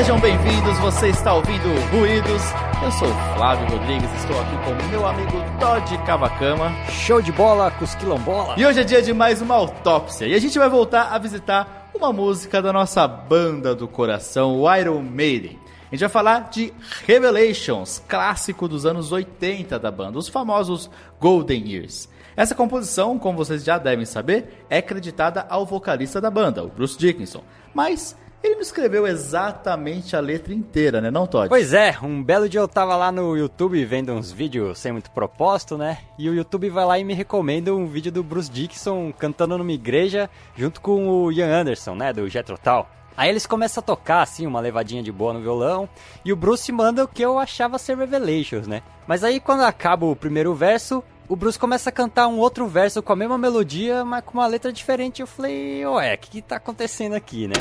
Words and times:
Sejam 0.00 0.18
bem-vindos, 0.18 0.78
você 0.78 1.08
está 1.08 1.34
ouvindo 1.34 1.68
Ruídos. 1.90 2.42
Eu 2.82 2.90
sou 2.90 3.06
o 3.06 3.36
Flávio 3.36 3.68
Rodrigues, 3.68 4.10
estou 4.14 4.40
aqui 4.40 4.56
com 4.64 4.88
meu 4.88 5.06
amigo 5.06 5.32
Todd 5.60 5.98
Cavacama. 6.06 6.72
Show 6.88 7.20
de 7.20 7.30
bola, 7.30 7.70
Cusquilombola. 7.72 8.54
E 8.56 8.64
hoje 8.64 8.80
é 8.80 8.82
dia 8.82 9.02
de 9.02 9.12
mais 9.12 9.42
uma 9.42 9.56
autópsia. 9.56 10.26
E 10.26 10.32
a 10.34 10.38
gente 10.38 10.58
vai 10.58 10.70
voltar 10.70 11.12
a 11.12 11.18
visitar 11.18 11.90
uma 11.92 12.14
música 12.14 12.62
da 12.62 12.72
nossa 12.72 13.06
banda 13.06 13.74
do 13.74 13.86
coração, 13.86 14.58
o 14.58 14.74
Iron 14.74 15.02
Maiden. 15.02 15.58
A 15.88 15.94
gente 15.94 16.00
vai 16.00 16.08
falar 16.08 16.48
de 16.48 16.72
Revelations, 17.06 18.02
clássico 18.08 18.66
dos 18.66 18.86
anos 18.86 19.12
80 19.12 19.78
da 19.78 19.90
banda, 19.90 20.18
os 20.18 20.30
famosos 20.30 20.88
Golden 21.20 21.68
Years. 21.68 22.08
Essa 22.34 22.54
composição, 22.54 23.18
como 23.18 23.36
vocês 23.36 23.62
já 23.62 23.76
devem 23.76 24.06
saber, 24.06 24.64
é 24.70 24.80
creditada 24.80 25.44
ao 25.46 25.66
vocalista 25.66 26.22
da 26.22 26.30
banda, 26.30 26.64
o 26.64 26.68
Bruce 26.68 26.98
Dickinson. 26.98 27.42
Mas 27.74 28.16
ele 28.42 28.54
não 28.54 28.62
escreveu 28.62 29.06
exatamente 29.06 30.16
a 30.16 30.20
letra 30.20 30.54
inteira, 30.54 31.00
né, 31.00 31.10
não, 31.10 31.26
Todd? 31.26 31.48
Pois 31.48 31.72
é, 31.74 31.96
um 32.02 32.22
belo 32.22 32.48
dia 32.48 32.60
eu 32.60 32.68
tava 32.68 32.96
lá 32.96 33.12
no 33.12 33.36
YouTube 33.36 33.84
vendo 33.84 34.12
uns 34.12 34.32
vídeos 34.32 34.78
sem 34.78 34.92
muito 34.92 35.10
propósito, 35.10 35.76
né? 35.76 35.98
E 36.18 36.28
o 36.28 36.34
YouTube 36.34 36.70
vai 36.70 36.84
lá 36.84 36.98
e 36.98 37.04
me 37.04 37.14
recomenda 37.14 37.74
um 37.74 37.86
vídeo 37.86 38.10
do 38.10 38.22
Bruce 38.22 38.50
Dickinson 38.50 39.12
cantando 39.12 39.58
numa 39.58 39.72
igreja 39.72 40.30
junto 40.56 40.80
com 40.80 41.08
o 41.08 41.32
Ian 41.32 41.60
Anderson, 41.60 41.94
né, 41.94 42.12
do 42.12 42.28
Jethro 42.28 42.58
Tull. 42.58 42.86
Aí 43.16 43.28
eles 43.28 43.46
começam 43.46 43.82
a 43.82 43.84
tocar, 43.84 44.22
assim, 44.22 44.46
uma 44.46 44.60
levadinha 44.60 45.02
de 45.02 45.12
boa 45.12 45.34
no 45.34 45.40
violão, 45.40 45.86
e 46.24 46.32
o 46.32 46.36
Bruce 46.36 46.72
manda 46.72 47.04
o 47.04 47.08
que 47.08 47.22
eu 47.22 47.38
achava 47.38 47.78
ser 47.78 47.98
Revelations, 47.98 48.66
né? 48.66 48.82
Mas 49.06 49.22
aí 49.22 49.38
quando 49.38 49.62
acaba 49.62 50.06
o 50.06 50.16
primeiro 50.16 50.54
verso, 50.54 51.04
o 51.30 51.36
Bruce 51.36 51.56
começa 51.56 51.90
a 51.90 51.92
cantar 51.92 52.26
um 52.26 52.38
outro 52.38 52.66
verso 52.66 53.00
com 53.00 53.12
a 53.12 53.16
mesma 53.16 53.38
melodia, 53.38 54.04
mas 54.04 54.24
com 54.24 54.38
uma 54.38 54.48
letra 54.48 54.72
diferente. 54.72 55.20
Eu 55.20 55.28
falei, 55.28 55.86
ué, 55.86 56.14
o 56.14 56.18
que, 56.18 56.28
que 56.28 56.42
tá 56.42 56.56
acontecendo 56.56 57.14
aqui, 57.14 57.46
né? 57.46 57.54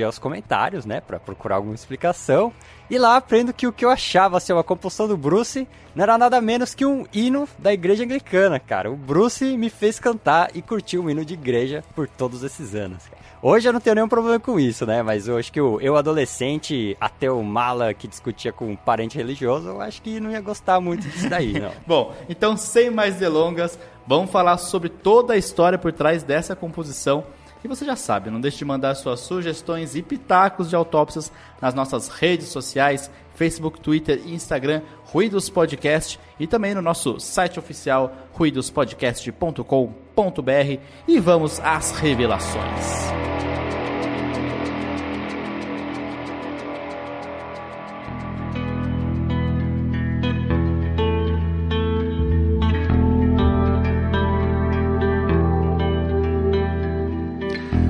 Dirigi 0.00 0.04
aos 0.04 0.18
comentários, 0.18 0.86
né, 0.86 1.00
para 1.00 1.18
procurar 1.20 1.56
alguma 1.56 1.74
explicação. 1.74 2.52
E 2.88 2.98
lá 2.98 3.16
aprendo 3.16 3.52
que 3.52 3.66
o 3.66 3.72
que 3.72 3.84
eu 3.84 3.90
achava 3.90 4.40
ser 4.40 4.52
uma 4.52 4.64
composição 4.64 5.06
do 5.06 5.16
Bruce 5.16 5.68
não 5.94 6.02
era 6.02 6.18
nada 6.18 6.40
menos 6.40 6.74
que 6.74 6.84
um 6.84 7.06
hino 7.12 7.48
da 7.58 7.72
igreja 7.72 8.04
anglicana, 8.04 8.58
cara. 8.58 8.90
O 8.90 8.96
Bruce 8.96 9.56
me 9.56 9.70
fez 9.70 10.00
cantar 10.00 10.50
e 10.54 10.62
curtir 10.62 10.98
um 10.98 11.08
hino 11.08 11.24
de 11.24 11.34
igreja 11.34 11.84
por 11.94 12.08
todos 12.08 12.42
esses 12.42 12.74
anos. 12.74 13.04
Hoje 13.42 13.68
eu 13.68 13.72
não 13.72 13.80
tenho 13.80 13.94
nenhum 13.94 14.08
problema 14.08 14.38
com 14.38 14.60
isso, 14.60 14.84
né? 14.84 15.02
Mas 15.02 15.26
eu 15.26 15.38
acho 15.38 15.50
que 15.52 15.58
eu, 15.60 15.80
eu 15.80 15.96
adolescente, 15.96 16.96
até 17.00 17.30
o 17.30 17.42
mala 17.42 17.94
que 17.94 18.06
discutia 18.06 18.52
com 18.52 18.70
um 18.70 18.76
parente 18.76 19.16
religioso, 19.16 19.68
eu 19.68 19.80
acho 19.80 20.02
que 20.02 20.20
não 20.20 20.30
ia 20.30 20.40
gostar 20.40 20.80
muito 20.80 21.08
disso 21.08 21.28
daí, 21.28 21.58
não. 21.58 21.70
Bom, 21.86 22.14
então 22.28 22.56
sem 22.56 22.90
mais 22.90 23.16
delongas, 23.16 23.78
vamos 24.06 24.30
falar 24.30 24.58
sobre 24.58 24.88
toda 24.88 25.34
a 25.34 25.38
história 25.38 25.78
por 25.78 25.92
trás 25.92 26.22
dessa 26.22 26.54
composição 26.54 27.24
e 27.62 27.68
você 27.68 27.84
já 27.84 27.96
sabe, 27.96 28.30
não 28.30 28.40
deixe 28.40 28.58
de 28.58 28.64
mandar 28.64 28.94
suas 28.94 29.20
sugestões 29.20 29.94
e 29.94 30.02
pitacos 30.02 30.68
de 30.68 30.76
autópsias 30.76 31.32
nas 31.60 31.74
nossas 31.74 32.08
redes 32.08 32.48
sociais, 32.48 33.10
Facebook, 33.34 33.80
Twitter 33.80 34.20
e 34.24 34.34
Instagram, 34.34 34.82
Ruídos 35.04 35.48
Podcast, 35.48 36.20
e 36.38 36.46
também 36.46 36.74
no 36.74 36.82
nosso 36.82 37.18
site 37.18 37.58
oficial, 37.58 38.14
ruidospodcast.com.br. 38.32 40.80
E 41.08 41.20
vamos 41.20 41.60
às 41.60 41.92
revelações. 41.92 43.59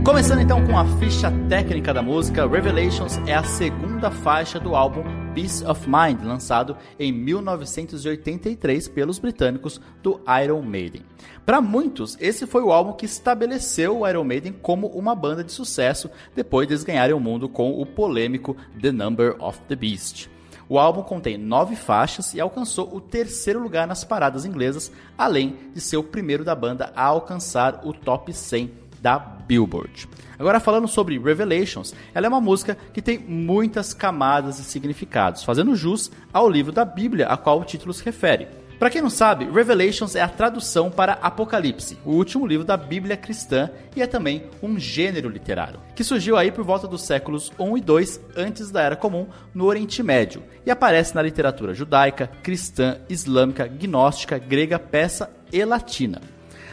Começando 0.04 0.40
então 0.40 0.66
com 0.66 0.78
a 0.78 0.84
ficha 0.98 1.30
técnica 1.46 1.92
da 1.92 2.00
música, 2.00 2.48
Revelations 2.48 3.18
é 3.26 3.34
a 3.34 3.44
segunda 3.44 4.10
faixa 4.10 4.58
do 4.58 4.74
álbum 4.74 5.04
Peace 5.34 5.62
of 5.64 5.86
Mind, 5.86 6.24
lançado 6.24 6.74
em 6.98 7.12
1983 7.12 8.88
pelos 8.88 9.18
britânicos 9.18 9.78
do 10.02 10.18
Iron 10.42 10.62
Maiden. 10.62 11.02
Para 11.44 11.60
muitos, 11.60 12.16
esse 12.18 12.46
foi 12.46 12.62
o 12.62 12.72
álbum 12.72 12.94
que 12.94 13.04
estabeleceu 13.04 14.00
o 14.00 14.08
Iron 14.08 14.24
Maiden 14.24 14.54
como 14.54 14.86
uma 14.86 15.14
banda 15.14 15.44
de 15.44 15.52
sucesso 15.52 16.10
depois 16.34 16.66
de 16.66 16.72
eles 16.72 16.82
ganharem 16.84 17.14
o 17.14 17.20
mundo 17.20 17.46
com 17.46 17.78
o 17.78 17.84
polêmico 17.84 18.56
The 18.80 18.92
Number 18.92 19.36
of 19.38 19.60
the 19.68 19.76
Beast. 19.76 20.30
O 20.66 20.78
álbum 20.78 21.02
contém 21.02 21.36
nove 21.36 21.76
faixas 21.76 22.32
e 22.32 22.40
alcançou 22.40 22.94
o 22.94 23.02
terceiro 23.02 23.60
lugar 23.60 23.86
nas 23.86 24.02
paradas 24.02 24.46
inglesas, 24.46 24.90
além 25.18 25.56
de 25.74 25.80
ser 25.80 25.98
o 25.98 26.04
primeiro 26.04 26.42
da 26.42 26.54
banda 26.54 26.90
a 26.96 27.04
alcançar 27.04 27.82
o 27.84 27.92
top 27.92 28.32
100 28.32 28.88
da 29.00 29.18
Billboard. 29.18 30.08
Agora 30.38 30.60
falando 30.60 30.88
sobre 30.88 31.18
Revelations, 31.18 31.94
ela 32.14 32.26
é 32.26 32.28
uma 32.28 32.40
música 32.40 32.76
que 32.92 33.02
tem 33.02 33.18
muitas 33.18 33.92
camadas 33.92 34.58
e 34.58 34.64
significados, 34.64 35.44
fazendo 35.44 35.76
jus 35.76 36.10
ao 36.32 36.48
livro 36.48 36.72
da 36.72 36.84
Bíblia 36.84 37.26
a 37.26 37.36
qual 37.36 37.60
o 37.60 37.64
título 37.64 37.92
se 37.92 38.04
refere. 38.04 38.48
Para 38.80 38.88
quem 38.88 39.02
não 39.02 39.10
sabe, 39.10 39.44
Revelations 39.44 40.14
é 40.14 40.22
a 40.22 40.28
tradução 40.28 40.90
para 40.90 41.12
Apocalipse, 41.12 41.98
o 42.02 42.12
último 42.12 42.46
livro 42.46 42.64
da 42.64 42.78
Bíblia 42.78 43.14
cristã 43.14 43.68
e 43.94 44.00
é 44.00 44.06
também 44.06 44.44
um 44.62 44.78
gênero 44.78 45.28
literário, 45.28 45.80
que 45.94 46.02
surgiu 46.02 46.38
aí 46.38 46.50
por 46.50 46.64
volta 46.64 46.88
dos 46.88 47.02
séculos 47.02 47.52
1 47.58 47.76
e 47.76 47.80
2 47.82 48.20
antes 48.34 48.70
da 48.70 48.80
Era 48.80 48.96
Comum 48.96 49.26
no 49.52 49.66
Oriente 49.66 50.02
Médio 50.02 50.42
e 50.64 50.70
aparece 50.70 51.14
na 51.14 51.20
literatura 51.20 51.74
judaica, 51.74 52.30
cristã, 52.42 52.96
islâmica, 53.06 53.66
gnóstica, 53.66 54.38
grega, 54.38 54.78
persa 54.78 55.30
e 55.52 55.62
latina. 55.62 56.22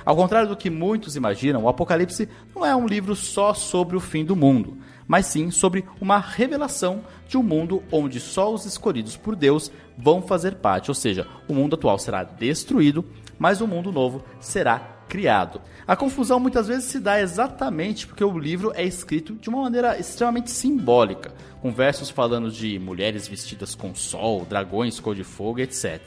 Ao 0.07 0.15
contrário 0.15 0.47
do 0.47 0.55
que 0.55 0.69
muitos 0.69 1.17
imaginam, 1.17 1.65
o 1.65 1.67
Apocalipse 1.67 2.29
não 2.55 2.65
é 2.65 2.73
um 2.73 2.87
livro 2.87 3.13
só 3.13 3.53
sobre 3.53 3.97
o 3.97 3.99
fim 3.99 4.23
do 4.23 4.37
mundo, 4.37 4.77
mas 5.05 5.25
sim 5.25 5.51
sobre 5.51 5.83
uma 5.99 6.17
revelação 6.17 7.01
de 7.27 7.37
um 7.37 7.43
mundo 7.43 7.83
onde 7.91 8.17
só 8.21 8.53
os 8.53 8.65
escolhidos 8.65 9.17
por 9.17 9.35
Deus 9.35 9.69
vão 9.97 10.21
fazer 10.21 10.55
parte, 10.55 10.89
ou 10.89 10.95
seja, 10.95 11.27
o 11.45 11.53
mundo 11.53 11.75
atual 11.75 11.99
será 11.99 12.23
destruído, 12.23 13.03
mas 13.37 13.59
um 13.59 13.67
mundo 13.67 13.91
novo 13.91 14.23
será 14.39 14.79
criado. 15.09 15.59
A 15.85 15.93
confusão 15.93 16.39
muitas 16.39 16.69
vezes 16.69 16.85
se 16.85 17.01
dá 17.01 17.19
exatamente 17.19 18.07
porque 18.07 18.23
o 18.23 18.39
livro 18.39 18.71
é 18.75 18.85
escrito 18.85 19.35
de 19.35 19.49
uma 19.49 19.63
maneira 19.63 19.99
extremamente 19.99 20.51
simbólica, 20.51 21.33
com 21.61 21.69
versos 21.73 22.09
falando 22.09 22.49
de 22.49 22.79
mulheres 22.79 23.27
vestidas 23.27 23.75
com 23.75 23.93
sol, 23.93 24.45
dragões 24.45 25.01
cor 25.01 25.15
de 25.15 25.25
fogo, 25.25 25.59
etc. 25.59 26.01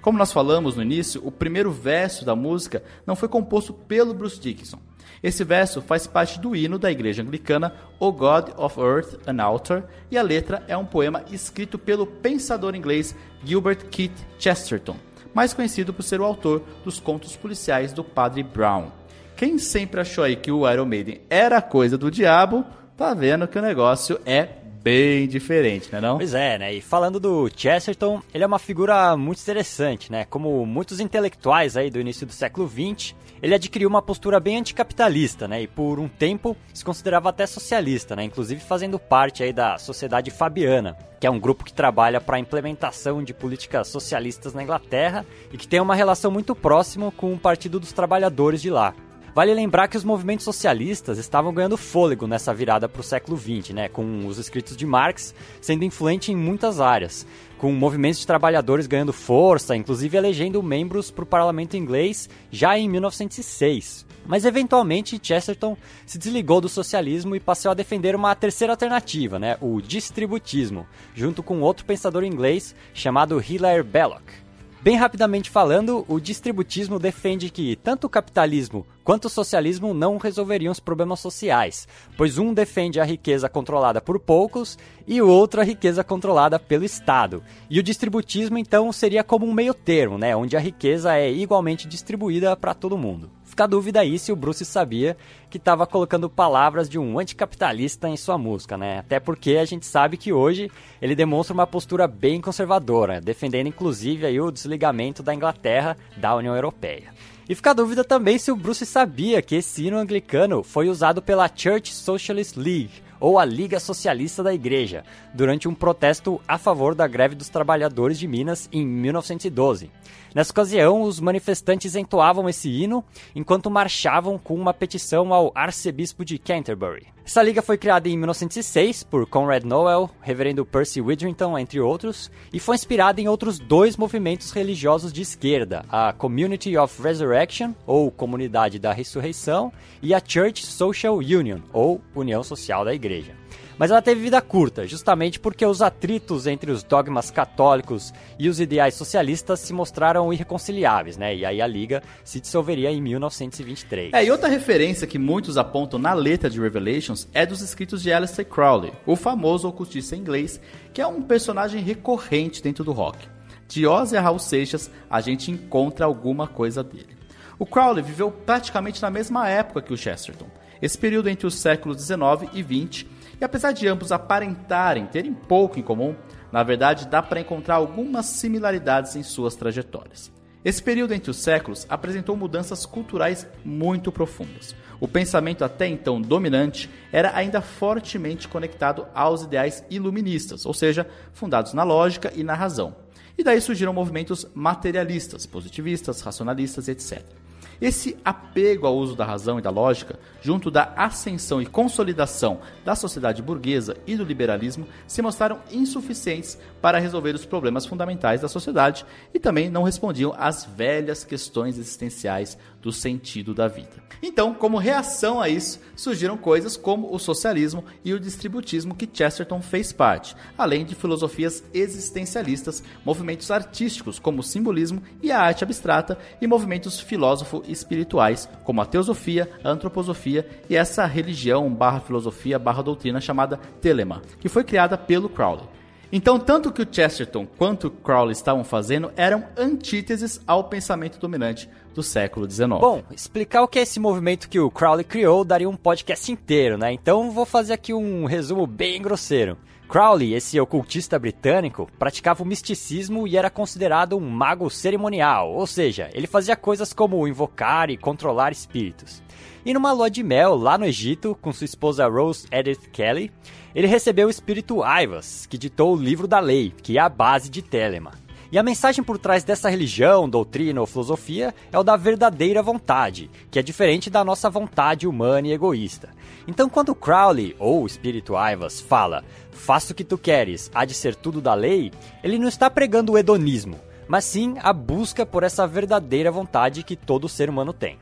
Como 0.00 0.18
nós 0.18 0.32
falamos 0.32 0.76
no 0.76 0.82
início, 0.82 1.20
o 1.24 1.30
primeiro 1.30 1.70
verso 1.70 2.24
da 2.24 2.36
música 2.36 2.82
não 3.06 3.16
foi 3.16 3.28
composto 3.28 3.72
pelo 3.72 4.14
Bruce 4.14 4.40
Dickinson. 4.40 4.78
Esse 5.22 5.42
verso 5.42 5.82
faz 5.82 6.06
parte 6.06 6.38
do 6.38 6.54
hino 6.54 6.78
da 6.78 6.90
igreja 6.90 7.22
anglicana 7.22 7.74
O 7.98 8.12
God 8.12 8.50
of 8.56 8.80
Earth 8.80 9.18
an 9.26 9.42
Altar 9.42 9.84
e 10.10 10.16
a 10.16 10.22
letra 10.22 10.62
é 10.68 10.76
um 10.76 10.84
poema 10.84 11.24
escrito 11.30 11.76
pelo 11.78 12.06
pensador 12.06 12.74
inglês 12.74 13.16
Gilbert 13.44 13.86
Keith 13.90 14.26
Chesterton, 14.38 14.96
mais 15.34 15.52
conhecido 15.52 15.92
por 15.92 16.02
ser 16.02 16.20
o 16.20 16.24
autor 16.24 16.62
dos 16.84 17.00
contos 17.00 17.36
policiais 17.36 17.92
do 17.92 18.04
Padre 18.04 18.42
Brown. 18.42 18.92
Quem 19.36 19.58
sempre 19.58 20.00
achou 20.00 20.24
aí 20.24 20.36
que 20.36 20.50
o 20.50 20.68
Iron 20.70 20.86
Maiden 20.86 21.20
era 21.28 21.62
coisa 21.62 21.98
do 21.98 22.10
diabo, 22.10 22.64
tá 22.96 23.14
vendo 23.14 23.46
que 23.48 23.58
o 23.58 23.62
negócio 23.62 24.20
é 24.24 24.48
bem 24.82 25.26
diferente, 25.26 25.88
né 25.92 26.00
não? 26.00 26.16
Pois 26.16 26.34
é, 26.34 26.58
né? 26.58 26.74
E 26.74 26.80
falando 26.80 27.18
do 27.20 27.48
Chesterton, 27.54 28.22
ele 28.32 28.44
é 28.44 28.46
uma 28.46 28.58
figura 28.58 29.16
muito 29.16 29.40
interessante, 29.40 30.10
né? 30.10 30.24
Como 30.24 30.64
muitos 30.64 31.00
intelectuais 31.00 31.76
aí 31.76 31.90
do 31.90 32.00
início 32.00 32.26
do 32.26 32.32
século 32.32 32.68
XX, 32.68 33.14
ele 33.42 33.54
adquiriu 33.54 33.88
uma 33.88 34.02
postura 34.02 34.40
bem 34.40 34.56
anticapitalista, 34.58 35.46
né? 35.46 35.62
E 35.62 35.66
por 35.66 35.98
um 35.98 36.08
tempo 36.08 36.56
se 36.72 36.84
considerava 36.84 37.28
até 37.28 37.46
socialista, 37.46 38.16
né? 38.16 38.24
Inclusive 38.24 38.60
fazendo 38.60 38.98
parte 38.98 39.42
aí 39.42 39.52
da 39.52 39.78
Sociedade 39.78 40.30
Fabiana, 40.30 40.96
que 41.20 41.26
é 41.26 41.30
um 41.30 41.38
grupo 41.38 41.64
que 41.64 41.72
trabalha 41.72 42.20
para 42.20 42.36
a 42.36 42.40
implementação 42.40 43.22
de 43.22 43.34
políticas 43.34 43.88
socialistas 43.88 44.54
na 44.54 44.62
Inglaterra 44.62 45.24
e 45.52 45.56
que 45.56 45.68
tem 45.68 45.80
uma 45.80 45.94
relação 45.94 46.30
muito 46.30 46.54
próxima 46.54 47.10
com 47.12 47.32
o 47.32 47.38
Partido 47.38 47.78
dos 47.80 47.92
Trabalhadores 47.92 48.60
de 48.60 48.70
lá. 48.70 48.94
Vale 49.34 49.54
lembrar 49.54 49.88
que 49.88 49.96
os 49.96 50.04
movimentos 50.04 50.44
socialistas 50.44 51.18
estavam 51.18 51.52
ganhando 51.52 51.76
fôlego 51.76 52.26
nessa 52.26 52.52
virada 52.52 52.88
para 52.88 53.00
o 53.00 53.04
século 53.04 53.36
XX, 53.36 53.70
né, 53.70 53.88
com 53.88 54.26
os 54.26 54.38
escritos 54.38 54.76
de 54.76 54.86
Marx 54.86 55.34
sendo 55.60 55.84
influente 55.84 56.32
em 56.32 56.36
muitas 56.36 56.80
áreas, 56.80 57.26
com 57.56 57.70
movimentos 57.72 58.20
de 58.20 58.26
trabalhadores 58.26 58.86
ganhando 58.86 59.12
força, 59.12 59.76
inclusive 59.76 60.16
elegendo 60.16 60.62
membros 60.62 61.10
para 61.10 61.24
o 61.24 61.26
parlamento 61.26 61.76
inglês 61.76 62.28
já 62.50 62.78
em 62.78 62.88
1906. 62.88 64.06
Mas 64.26 64.44
eventualmente 64.44 65.20
Chesterton 65.22 65.76
se 66.04 66.18
desligou 66.18 66.60
do 66.60 66.68
socialismo 66.68 67.34
e 67.34 67.40
passou 67.40 67.70
a 67.70 67.74
defender 67.74 68.14
uma 68.14 68.34
terceira 68.34 68.72
alternativa, 68.72 69.38
né, 69.38 69.56
o 69.60 69.80
distributismo, 69.80 70.86
junto 71.14 71.42
com 71.42 71.60
outro 71.60 71.84
pensador 71.84 72.24
inglês 72.24 72.74
chamado 72.92 73.42
Hilaire 73.42 73.82
Belloc. 73.82 74.47
Bem 74.80 74.96
rapidamente 74.96 75.50
falando, 75.50 76.04
o 76.06 76.20
distributismo 76.20 77.00
defende 77.00 77.50
que 77.50 77.74
tanto 77.74 78.06
o 78.06 78.08
capitalismo 78.08 78.86
quanto 79.02 79.24
o 79.24 79.28
socialismo 79.28 79.92
não 79.92 80.18
resolveria 80.18 80.70
os 80.70 80.78
problemas 80.78 81.18
sociais, 81.18 81.88
pois 82.16 82.38
um 82.38 82.54
defende 82.54 83.00
a 83.00 83.04
riqueza 83.04 83.48
controlada 83.48 84.00
por 84.00 84.20
poucos 84.20 84.78
e 85.04 85.20
o 85.20 85.26
outro 85.28 85.60
a 85.60 85.64
riqueza 85.64 86.04
controlada 86.04 86.60
pelo 86.60 86.84
Estado. 86.84 87.42
E 87.68 87.80
o 87.80 87.82
distributismo 87.82 88.56
então 88.56 88.92
seria 88.92 89.24
como 89.24 89.44
um 89.46 89.52
meio 89.52 89.74
termo, 89.74 90.16
né, 90.16 90.36
onde 90.36 90.56
a 90.56 90.60
riqueza 90.60 91.12
é 91.16 91.28
igualmente 91.28 91.88
distribuída 91.88 92.56
para 92.56 92.72
todo 92.72 92.96
mundo. 92.96 93.37
Fica 93.58 93.64
a 93.64 93.66
dúvida 93.66 93.98
aí 93.98 94.20
se 94.20 94.30
o 94.30 94.36
Bruce 94.36 94.64
sabia 94.64 95.16
que 95.50 95.56
estava 95.56 95.84
colocando 95.84 96.30
palavras 96.30 96.88
de 96.88 96.96
um 96.96 97.18
anticapitalista 97.18 98.08
em 98.08 98.16
sua 98.16 98.38
música, 98.38 98.78
né? 98.78 99.00
Até 99.00 99.18
porque 99.18 99.56
a 99.56 99.64
gente 99.64 99.84
sabe 99.84 100.16
que 100.16 100.32
hoje 100.32 100.70
ele 101.02 101.16
demonstra 101.16 101.52
uma 101.54 101.66
postura 101.66 102.06
bem 102.06 102.40
conservadora, 102.40 103.20
defendendo 103.20 103.66
inclusive 103.66 104.24
aí 104.24 104.40
o 104.40 104.52
desligamento 104.52 105.24
da 105.24 105.34
Inglaterra 105.34 105.96
da 106.16 106.36
União 106.36 106.54
Europeia. 106.54 107.12
E 107.48 107.54
fica 107.56 107.72
a 107.72 107.74
dúvida 107.74 108.04
também 108.04 108.38
se 108.38 108.52
o 108.52 108.56
Bruce 108.56 108.86
sabia 108.86 109.42
que 109.42 109.56
esse 109.56 109.84
hino 109.84 109.98
anglicano 109.98 110.62
foi 110.62 110.88
usado 110.88 111.20
pela 111.20 111.50
Church 111.52 111.92
Socialist 111.92 112.56
League, 112.56 113.02
ou 113.18 113.40
a 113.40 113.44
Liga 113.44 113.80
Socialista 113.80 114.40
da 114.40 114.54
Igreja, 114.54 115.02
durante 115.34 115.66
um 115.66 115.74
protesto 115.74 116.40
a 116.46 116.58
favor 116.58 116.94
da 116.94 117.08
greve 117.08 117.34
dos 117.34 117.48
trabalhadores 117.48 118.18
de 118.20 118.28
Minas 118.28 118.68
em 118.72 118.86
1912. 118.86 119.90
Nessa 120.38 120.52
ocasião, 120.52 121.02
os 121.02 121.18
manifestantes 121.18 121.96
entoavam 121.96 122.48
esse 122.48 122.70
hino 122.70 123.04
enquanto 123.34 123.68
marchavam 123.68 124.38
com 124.38 124.54
uma 124.54 124.72
petição 124.72 125.34
ao 125.34 125.50
arcebispo 125.52 126.24
de 126.24 126.38
Canterbury. 126.38 127.08
Essa 127.26 127.42
liga 127.42 127.60
foi 127.60 127.76
criada 127.76 128.08
em 128.08 128.16
1906 128.16 129.02
por 129.02 129.26
Conrad 129.26 129.64
Noel, 129.64 130.08
reverendo 130.20 130.64
Percy 130.64 131.00
Widrington, 131.00 131.58
entre 131.58 131.80
outros, 131.80 132.30
e 132.52 132.60
foi 132.60 132.76
inspirada 132.76 133.20
em 133.20 133.26
outros 133.26 133.58
dois 133.58 133.96
movimentos 133.96 134.52
religiosos 134.52 135.12
de 135.12 135.22
esquerda, 135.22 135.84
a 135.90 136.12
Community 136.12 136.76
of 136.76 137.02
Resurrection, 137.02 137.74
ou 137.84 138.08
Comunidade 138.08 138.78
da 138.78 138.92
Ressurreição, 138.92 139.72
e 140.00 140.14
a 140.14 140.22
Church 140.24 140.64
Social 140.64 141.16
Union, 141.16 141.58
ou 141.72 142.00
União 142.14 142.44
Social 142.44 142.84
da 142.84 142.94
Igreja 142.94 143.34
mas 143.78 143.90
ela 143.90 144.02
teve 144.02 144.20
vida 144.20 144.40
curta, 144.40 144.86
justamente 144.86 145.38
porque 145.38 145.64
os 145.64 145.80
atritos 145.80 146.46
entre 146.46 146.70
os 146.70 146.82
dogmas 146.82 147.30
católicos 147.30 148.12
e 148.38 148.48
os 148.48 148.58
ideais 148.58 148.94
socialistas 148.94 149.60
se 149.60 149.72
mostraram 149.72 150.32
irreconciliáveis, 150.32 151.16
né? 151.16 151.34
E 151.36 151.44
aí 151.44 151.62
a 151.62 151.66
liga 151.66 152.02
se 152.24 152.40
dissolveria 152.40 152.90
em 152.90 153.00
1923. 153.00 154.12
É, 154.12 154.24
e 154.24 154.30
outra 154.30 154.48
referência 154.48 155.06
que 155.06 155.18
muitos 155.18 155.56
apontam 155.56 155.98
na 155.98 156.12
letra 156.12 156.50
de 156.50 156.60
Revelations 156.60 157.28
é 157.32 157.46
dos 157.46 157.60
escritos 157.60 158.02
de 158.02 158.12
Aleister 158.12 158.44
Crowley, 158.44 158.92
o 159.06 159.14
famoso 159.14 159.68
ocultista 159.68 160.16
inglês, 160.16 160.60
que 160.92 161.00
é 161.00 161.06
um 161.06 161.22
personagem 161.22 161.80
recorrente 161.80 162.62
dentro 162.62 162.82
do 162.82 162.92
rock. 162.92 163.28
De 163.68 163.86
Ozzy 163.86 164.16
a 164.16 164.20
Raul 164.20 164.38
Seixas, 164.38 164.90
a 165.08 165.20
gente 165.20 165.50
encontra 165.50 166.06
alguma 166.06 166.48
coisa 166.48 166.82
dele. 166.82 167.16
O 167.58 167.66
Crowley 167.66 168.02
viveu 168.02 168.30
praticamente 168.30 169.02
na 169.02 169.10
mesma 169.10 169.48
época 169.48 169.82
que 169.82 169.92
o 169.92 169.96
Chesterton. 169.96 170.46
Esse 170.80 170.96
período 170.96 171.28
entre 171.28 171.46
os 171.46 171.56
séculos 171.56 171.96
19 171.96 172.48
e 172.54 172.62
20 172.62 173.17
e 173.40 173.44
apesar 173.44 173.72
de 173.72 173.86
ambos 173.86 174.12
aparentarem 174.12 175.06
terem 175.06 175.32
pouco 175.32 175.78
em 175.78 175.82
comum, 175.82 176.14
na 176.50 176.62
verdade 176.62 177.06
dá 177.06 177.22
para 177.22 177.40
encontrar 177.40 177.76
algumas 177.76 178.26
similaridades 178.26 179.16
em 179.16 179.22
suas 179.22 179.54
trajetórias. 179.54 180.30
Esse 180.64 180.82
período 180.82 181.14
entre 181.14 181.30
os 181.30 181.36
séculos 181.36 181.86
apresentou 181.88 182.36
mudanças 182.36 182.84
culturais 182.84 183.46
muito 183.64 184.10
profundas. 184.10 184.74
O 185.00 185.06
pensamento 185.06 185.64
até 185.64 185.86
então 185.86 186.20
dominante 186.20 186.90
era 187.12 187.34
ainda 187.34 187.60
fortemente 187.60 188.48
conectado 188.48 189.06
aos 189.14 189.44
ideais 189.44 189.84
iluministas, 189.88 190.66
ou 190.66 190.74
seja, 190.74 191.06
fundados 191.32 191.72
na 191.72 191.84
lógica 191.84 192.32
e 192.34 192.42
na 192.42 192.54
razão. 192.54 192.96
E 193.38 193.44
daí 193.44 193.60
surgiram 193.60 193.92
movimentos 193.92 194.44
materialistas, 194.52 195.46
positivistas, 195.46 196.20
racionalistas, 196.20 196.88
etc. 196.88 197.37
Esse 197.80 198.16
apego 198.24 198.86
ao 198.86 198.96
uso 198.96 199.14
da 199.14 199.24
razão 199.24 199.58
e 199.58 199.62
da 199.62 199.70
lógica, 199.70 200.18
junto 200.42 200.70
da 200.70 200.92
ascensão 200.96 201.62
e 201.62 201.66
consolidação 201.66 202.60
da 202.84 202.96
sociedade 202.96 203.40
burguesa 203.40 203.96
e 204.04 204.16
do 204.16 204.24
liberalismo, 204.24 204.86
se 205.06 205.22
mostraram 205.22 205.60
insuficientes 205.70 206.58
para 206.82 206.98
resolver 206.98 207.34
os 207.36 207.44
problemas 207.44 207.86
fundamentais 207.86 208.40
da 208.40 208.48
sociedade 208.48 209.06
e 209.32 209.38
também 209.38 209.70
não 209.70 209.84
respondiam 209.84 210.34
às 210.36 210.64
velhas 210.64 211.24
questões 211.24 211.78
existenciais 211.78 212.58
do 212.80 212.92
sentido 212.92 213.52
da 213.54 213.68
vida. 213.68 214.08
Então, 214.22 214.52
como 214.52 214.78
reação 214.78 215.40
a 215.40 215.48
isso, 215.48 215.80
surgiram 215.94 216.36
coisas 216.36 216.76
como 216.76 217.14
o 217.14 217.18
socialismo 217.18 217.84
e 218.04 218.12
o 218.12 218.20
distributismo 218.20 218.94
que 218.94 219.08
Chesterton 219.12 219.60
fez 219.62 219.92
parte, 219.92 220.34
além 220.56 220.84
de 220.84 220.94
filosofias 220.94 221.62
existencialistas, 221.72 222.82
movimentos 223.04 223.50
artísticos 223.50 224.18
como 224.18 224.40
o 224.40 224.42
simbolismo 224.42 225.02
e 225.22 225.30
a 225.30 225.40
arte 225.40 225.64
abstrata 225.64 226.18
e 226.40 226.46
movimentos 226.46 226.98
filósofo-espirituais 227.00 228.48
como 228.64 228.80
a 228.80 228.86
teosofia, 228.86 229.50
a 229.62 229.70
antroposofia 229.70 230.48
e 230.68 230.76
essa 230.76 231.06
religião 231.06 231.72
barra 231.72 232.00
filosofia 232.00 232.58
barra 232.58 232.82
doutrina 232.82 233.20
chamada 233.20 233.56
Telema, 233.80 234.22
que 234.40 234.48
foi 234.48 234.64
criada 234.64 234.98
pelo 234.98 235.28
Crowley. 235.28 235.77
Então, 236.10 236.38
tanto 236.38 236.72
que 236.72 236.80
o 236.80 236.88
Chesterton 236.90 237.46
quanto 237.46 237.88
o 237.88 237.90
Crowley 237.90 238.32
estavam 238.32 238.64
fazendo 238.64 239.12
eram 239.14 239.44
antíteses 239.56 240.40
ao 240.46 240.64
pensamento 240.64 241.18
dominante 241.18 241.68
do 241.94 242.02
século 242.02 242.50
XIX. 242.50 242.68
Bom, 242.80 243.02
explicar 243.10 243.62
o 243.62 243.68
que 243.68 243.78
é 243.78 243.82
esse 243.82 244.00
movimento 244.00 244.48
que 244.48 244.58
o 244.58 244.70
Crowley 244.70 245.04
criou 245.04 245.44
daria 245.44 245.68
um 245.68 245.76
podcast 245.76 246.32
inteiro, 246.32 246.78
né? 246.78 246.92
Então 246.92 247.30
vou 247.30 247.44
fazer 247.44 247.74
aqui 247.74 247.92
um 247.92 248.24
resumo 248.24 248.66
bem 248.66 249.02
grosseiro. 249.02 249.58
Crowley, 249.88 250.34
esse 250.34 250.60
ocultista 250.60 251.18
britânico, 251.18 251.88
praticava 251.98 252.42
o 252.42 252.46
misticismo 252.46 253.26
e 253.26 253.36
era 253.36 253.48
considerado 253.48 254.16
um 254.16 254.28
mago 254.28 254.68
cerimonial, 254.68 255.50
ou 255.52 255.66
seja, 255.66 256.10
ele 256.12 256.26
fazia 256.26 256.54
coisas 256.54 256.92
como 256.92 257.26
invocar 257.26 257.88
e 257.88 257.96
controlar 257.96 258.52
espíritos. 258.52 259.22
E 259.68 259.74
numa 259.74 259.92
lua 259.92 260.10
de 260.10 260.22
mel 260.22 260.56
lá 260.56 260.78
no 260.78 260.86
Egito, 260.86 261.36
com 261.42 261.52
sua 261.52 261.66
esposa 261.66 262.08
Rose 262.08 262.48
Edith 262.50 262.88
Kelly, 262.90 263.30
ele 263.74 263.86
recebeu 263.86 264.26
o 264.26 264.30
espírito 264.30 264.82
Aivas, 264.82 265.44
que 265.44 265.58
ditou 265.58 265.92
o 265.92 266.00
livro 266.00 266.26
da 266.26 266.40
lei, 266.40 266.72
que 266.82 266.96
é 266.96 267.00
a 267.02 267.08
base 267.10 267.50
de 267.50 267.60
Telema. 267.60 268.12
E 268.50 268.58
a 268.58 268.62
mensagem 268.62 269.04
por 269.04 269.18
trás 269.18 269.44
dessa 269.44 269.68
religião, 269.68 270.26
doutrina 270.26 270.80
ou 270.80 270.86
filosofia 270.86 271.54
é 271.70 271.78
o 271.78 271.82
da 271.82 271.96
verdadeira 271.96 272.62
vontade, 272.62 273.30
que 273.50 273.58
é 273.58 273.62
diferente 273.62 274.08
da 274.08 274.24
nossa 274.24 274.48
vontade 274.48 275.06
humana 275.06 275.48
e 275.48 275.52
egoísta. 275.52 276.08
Então, 276.46 276.66
quando 276.66 276.94
Crowley, 276.94 277.54
ou 277.58 277.82
o 277.82 277.86
espírito 277.86 278.36
Aivas, 278.36 278.80
fala 278.80 279.22
faça 279.50 279.92
o 279.92 279.94
que 279.94 280.02
tu 280.02 280.16
queres, 280.16 280.70
há 280.74 280.86
de 280.86 280.94
ser 280.94 281.14
tudo 281.14 281.42
da 281.42 281.52
lei, 281.52 281.92
ele 282.24 282.38
não 282.38 282.48
está 282.48 282.70
pregando 282.70 283.12
o 283.12 283.18
hedonismo, 283.18 283.78
mas 284.08 284.24
sim 284.24 284.54
a 284.62 284.72
busca 284.72 285.26
por 285.26 285.42
essa 285.42 285.66
verdadeira 285.66 286.32
vontade 286.32 286.82
que 286.82 286.96
todo 286.96 287.28
ser 287.28 287.50
humano 287.50 287.74
tem. 287.74 287.98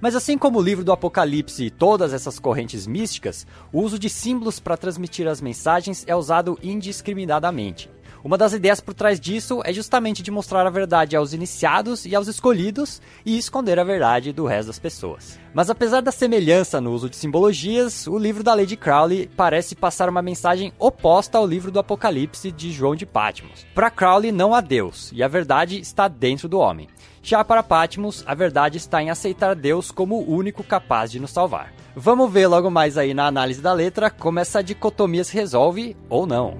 Mas 0.00 0.14
assim 0.14 0.36
como 0.36 0.58
o 0.58 0.62
livro 0.62 0.84
do 0.84 0.92
Apocalipse 0.92 1.64
e 1.64 1.70
todas 1.70 2.12
essas 2.12 2.38
correntes 2.38 2.86
místicas, 2.86 3.46
o 3.72 3.80
uso 3.80 3.98
de 3.98 4.08
símbolos 4.08 4.60
para 4.60 4.76
transmitir 4.76 5.26
as 5.26 5.40
mensagens 5.40 6.04
é 6.06 6.14
usado 6.14 6.58
indiscriminadamente. 6.62 7.90
Uma 8.22 8.38
das 8.38 8.52
ideias 8.52 8.80
por 8.80 8.94
trás 8.94 9.20
disso 9.20 9.60
é 9.64 9.72
justamente 9.72 10.22
de 10.22 10.30
mostrar 10.30 10.66
a 10.66 10.70
verdade 10.70 11.16
aos 11.16 11.32
iniciados 11.32 12.06
e 12.06 12.14
aos 12.14 12.28
escolhidos 12.28 13.00
e 13.24 13.36
esconder 13.36 13.78
a 13.78 13.84
verdade 13.84 14.32
do 14.32 14.46
resto 14.46 14.68
das 14.68 14.78
pessoas. 14.78 15.38
Mas 15.52 15.70
apesar 15.70 16.00
da 16.00 16.10
semelhança 16.10 16.80
no 16.80 16.92
uso 16.92 17.08
de 17.08 17.16
simbologias, 17.16 18.06
o 18.06 18.18
livro 18.18 18.42
da 18.42 18.54
Lady 18.54 18.76
Crowley 18.76 19.30
parece 19.36 19.74
passar 19.74 20.08
uma 20.08 20.22
mensagem 20.22 20.72
oposta 20.78 21.38
ao 21.38 21.46
livro 21.46 21.70
do 21.70 21.78
Apocalipse 21.78 22.50
de 22.50 22.72
João 22.72 22.96
de 22.96 23.06
Patmos. 23.06 23.66
Para 23.74 23.90
Crowley 23.90 24.32
não 24.32 24.54
há 24.54 24.60
Deus 24.60 25.10
e 25.12 25.22
a 25.22 25.28
verdade 25.28 25.78
está 25.78 26.08
dentro 26.08 26.48
do 26.48 26.58
homem. 26.58 26.88
Já 27.22 27.42
para 27.42 27.62
Patmos, 27.62 28.22
a 28.26 28.34
verdade 28.34 28.76
está 28.76 29.02
em 29.02 29.08
aceitar 29.08 29.54
Deus 29.54 29.90
como 29.90 30.16
o 30.16 30.34
único 30.34 30.62
capaz 30.62 31.10
de 31.10 31.18
nos 31.18 31.30
salvar. 31.30 31.72
Vamos 31.96 32.30
ver 32.30 32.48
logo 32.48 32.70
mais 32.70 32.98
aí 32.98 33.14
na 33.14 33.26
análise 33.26 33.62
da 33.62 33.72
letra 33.72 34.10
como 34.10 34.40
essa 34.40 34.62
dicotomia 34.62 35.24
se 35.24 35.32
resolve 35.32 35.96
ou 36.10 36.26
não. 36.26 36.54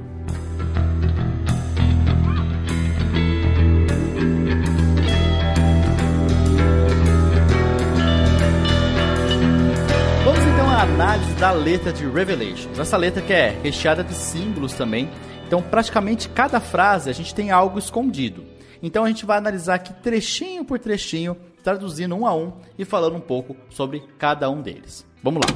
Análise 10.84 11.32
da 11.36 11.50
letra 11.50 11.92
de 11.92 12.06
Revelations. 12.06 12.78
Essa 12.78 12.98
letra 12.98 13.22
que 13.22 13.32
é 13.32 13.58
recheada 13.62 14.04
de 14.04 14.14
símbolos 14.14 14.74
também. 14.74 15.10
Então, 15.46 15.62
praticamente 15.62 16.28
cada 16.28 16.60
frase 16.60 17.08
a 17.08 17.12
gente 17.12 17.34
tem 17.34 17.50
algo 17.50 17.78
escondido. 17.78 18.44
Então, 18.82 19.04
a 19.04 19.08
gente 19.08 19.24
vai 19.24 19.38
analisar 19.38 19.76
aqui 19.76 19.94
trechinho 19.94 20.62
por 20.62 20.78
trechinho, 20.78 21.36
traduzindo 21.62 22.14
um 22.14 22.26
a 22.26 22.34
um 22.34 22.52
e 22.78 22.84
falando 22.84 23.16
um 23.16 23.20
pouco 23.20 23.56
sobre 23.70 24.02
cada 24.18 24.50
um 24.50 24.60
deles. 24.60 25.06
Vamos 25.22 25.40
lá. 25.40 25.54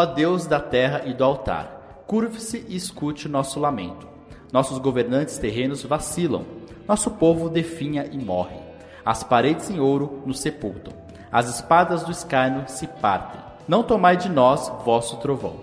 Ó 0.00 0.06
Deus 0.06 0.46
da 0.46 0.58
terra 0.58 1.02
e 1.04 1.12
do 1.12 1.22
altar, 1.22 2.04
curve-se 2.06 2.64
e 2.66 2.74
escute 2.74 3.28
nosso 3.28 3.60
lamento. 3.60 4.08
Nossos 4.50 4.78
governantes 4.78 5.36
terrenos 5.36 5.82
vacilam, 5.82 6.46
nosso 6.88 7.10
povo 7.10 7.50
definha 7.50 8.08
e 8.10 8.16
morre. 8.16 8.56
As 9.04 9.22
paredes 9.22 9.68
em 9.68 9.78
ouro 9.78 10.22
nos 10.24 10.40
sepultam, 10.40 10.94
as 11.30 11.54
espadas 11.54 12.02
do 12.02 12.10
escárnio 12.10 12.64
se 12.66 12.86
partem. 12.86 13.42
Não 13.68 13.82
tomai 13.82 14.16
de 14.16 14.30
nós 14.30 14.72
vosso 14.86 15.18
trovão, 15.18 15.56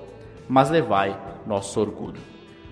mas 0.47 0.69
levai 0.69 1.19
nosso 1.47 1.79
orgulho. 1.79 2.21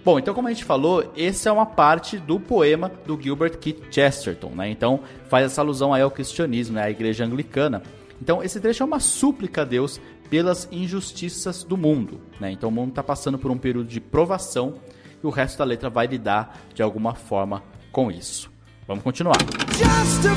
Bom, 0.03 0.19
então 0.19 0.35
como 0.35 0.47
a 0.47 0.51
gente 0.51 0.65
falou, 0.65 1.11
essa 1.17 1.49
é 1.49 1.51
uma 1.51 1.65
parte 1.65 2.19
do 2.19 2.39
poema 2.39 2.91
do 3.07 3.19
Gilbert 3.19 3.57
Keith 3.57 3.87
Chesterton, 3.89 4.49
né? 4.49 4.69
Então 4.69 4.99
faz 5.29 5.47
essa 5.47 5.61
alusão 5.61 5.95
aí 5.95 6.03
ao 6.03 6.11
cristianismo, 6.11 6.75
né? 6.75 6.83
à 6.83 6.91
igreja 6.91 7.25
anglicana. 7.25 7.81
Então 8.21 8.43
esse 8.43 8.59
trecho 8.59 8.83
é 8.83 8.85
uma 8.85 8.99
súplica 8.99 9.63
a 9.63 9.65
Deus 9.65 9.99
pelas 10.29 10.67
injustiças 10.71 11.63
do 11.63 11.77
mundo, 11.77 12.21
né? 12.39 12.51
Então 12.51 12.69
o 12.69 12.71
mundo 12.71 12.89
está 12.89 13.03
passando 13.03 13.37
por 13.37 13.51
um 13.51 13.57
período 13.57 13.87
de 13.87 13.99
provação 13.99 14.75
e 15.23 15.27
o 15.27 15.29
resto 15.29 15.59
da 15.59 15.65
letra 15.65 15.89
vai 15.89 16.07
lidar 16.07 16.59
de 16.73 16.81
alguma 16.81 17.13
forma 17.15 17.63
com 17.91 18.11
isso. 18.11 18.51
Vamos 18.87 19.03
continuar. 19.03 19.37
Just 19.71 20.25
a 20.25 20.35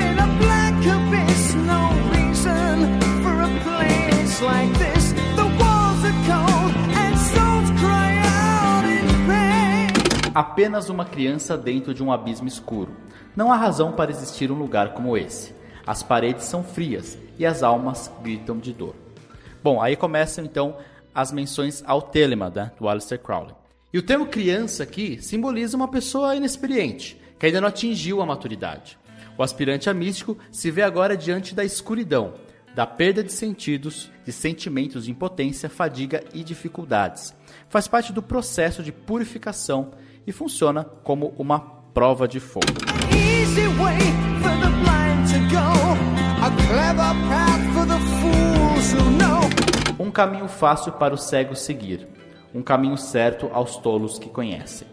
in 0.00 0.18
a 0.18 0.26
black 0.38 0.88
abyss, 0.88 1.54
no 1.54 1.90
reason 2.10 3.00
for 3.22 3.40
a 3.42 3.48
place 3.62 4.42
like 4.42 4.72
this. 4.78 5.12
The 5.36 5.44
walls 5.44 6.04
are 6.04 6.18
cold 6.26 6.74
and 6.96 7.16
souls 7.18 7.70
cry 7.80 8.18
out 8.24 8.84
in 8.86 9.26
pain. 9.26 10.32
Apenas 10.34 10.88
uma 10.88 11.04
criança 11.04 11.56
dentro 11.56 11.94
de 11.94 12.02
um 12.02 12.10
abismo 12.10 12.48
escuro. 12.48 12.96
Não 13.36 13.52
há 13.52 13.56
razão 13.56 13.92
para 13.92 14.10
existir 14.10 14.50
um 14.50 14.58
lugar 14.58 14.94
como 14.94 15.16
esse. 15.16 15.59
As 15.90 16.04
paredes 16.04 16.44
são 16.44 16.62
frias 16.62 17.18
e 17.36 17.44
as 17.44 17.64
almas 17.64 18.08
gritam 18.22 18.60
de 18.60 18.72
dor. 18.72 18.94
Bom, 19.60 19.82
aí 19.82 19.96
começam 19.96 20.44
então 20.44 20.76
as 21.12 21.32
menções 21.32 21.82
ao 21.84 22.00
telema 22.00 22.48
né, 22.48 22.70
do 22.78 22.88
Aleister 22.88 23.18
Crowley. 23.18 23.56
E 23.92 23.98
o 23.98 24.02
termo 24.02 24.26
criança 24.26 24.84
aqui 24.84 25.20
simboliza 25.20 25.76
uma 25.76 25.88
pessoa 25.88 26.36
inexperiente, 26.36 27.20
que 27.36 27.46
ainda 27.46 27.60
não 27.60 27.66
atingiu 27.66 28.22
a 28.22 28.26
maturidade. 28.26 28.96
O 29.36 29.42
aspirante 29.42 29.90
a 29.90 29.92
místico 29.92 30.38
se 30.52 30.70
vê 30.70 30.82
agora 30.82 31.16
diante 31.16 31.56
da 31.56 31.64
escuridão, 31.64 32.34
da 32.72 32.86
perda 32.86 33.24
de 33.24 33.32
sentidos, 33.32 34.12
de 34.24 34.30
sentimentos 34.30 35.06
de 35.06 35.10
impotência, 35.10 35.68
fadiga 35.68 36.22
e 36.32 36.44
dificuldades. 36.44 37.34
Faz 37.68 37.88
parte 37.88 38.12
do 38.12 38.22
processo 38.22 38.80
de 38.80 38.92
purificação 38.92 39.90
e 40.24 40.30
funciona 40.30 40.84
como 40.84 41.34
uma 41.36 41.79
prova 41.92 42.26
de 42.26 42.40
fogo. 42.40 42.66
Um 49.98 50.10
caminho 50.10 50.48
fácil 50.48 50.92
para 50.92 51.14
o 51.14 51.18
cego 51.18 51.54
seguir 51.54 52.08
um 52.54 52.62
caminho 52.62 52.96
certo 52.96 53.48
aos 53.52 53.76
tolos 53.76 54.18
que 54.18 54.28
conhecem. 54.28 54.88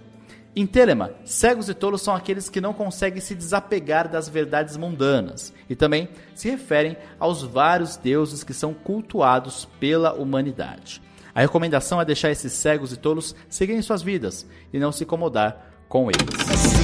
Em 0.56 0.66
Telema, 0.66 1.12
cegos 1.24 1.70
e 1.70 1.74
tolos 1.74 2.02
são 2.02 2.16
aqueles 2.16 2.50
que 2.50 2.60
não 2.60 2.74
conseguem 2.74 3.22
se 3.22 3.36
desapegar 3.36 4.10
das 4.10 4.28
verdades 4.28 4.76
mundanas 4.76 5.54
e 5.70 5.76
também 5.76 6.10
se 6.34 6.50
referem 6.50 6.98
aos 7.20 7.44
vários 7.44 7.96
deuses 7.96 8.44
que 8.44 8.54
são 8.54 8.74
cultuados 8.74 9.66
pela 9.80 10.14
humanidade. 10.14 11.02
A 11.34 11.42
recomendação 11.42 12.02
é 12.02 12.06
deixar 12.06 12.32
esses 12.32 12.54
cegos 12.54 12.92
e 12.92 12.98
tolos 12.98 13.36
seguirem 13.48 13.84
suas 13.84 14.02
vidas 14.02 14.48
e 14.74 14.80
não 14.80 14.92
se 14.92 15.04
incomodar 15.04 15.74
com 15.88 16.10
eles. 16.10 16.77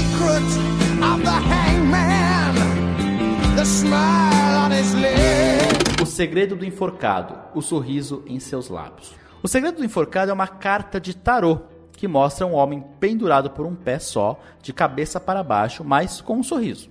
O 6.01 6.05
segredo 6.05 6.55
do 6.55 6.65
enforcado, 6.65 7.35
o 7.55 7.61
sorriso 7.61 8.23
em 8.27 8.39
seus 8.39 8.69
lábios. 8.69 9.13
O 9.41 9.47
segredo 9.47 9.77
do 9.77 9.85
enforcado 9.85 10.31
é 10.31 10.33
uma 10.33 10.47
carta 10.47 10.99
de 10.99 11.15
tarô 11.15 11.61
que 11.91 12.07
mostra 12.07 12.45
um 12.45 12.53
homem 12.53 12.83
pendurado 12.99 13.51
por 13.51 13.65
um 13.65 13.75
pé 13.75 13.99
só, 13.99 14.39
de 14.61 14.73
cabeça 14.73 15.19
para 15.19 15.43
baixo, 15.43 15.83
mas 15.83 16.19
com 16.19 16.37
um 16.37 16.43
sorriso. 16.43 16.89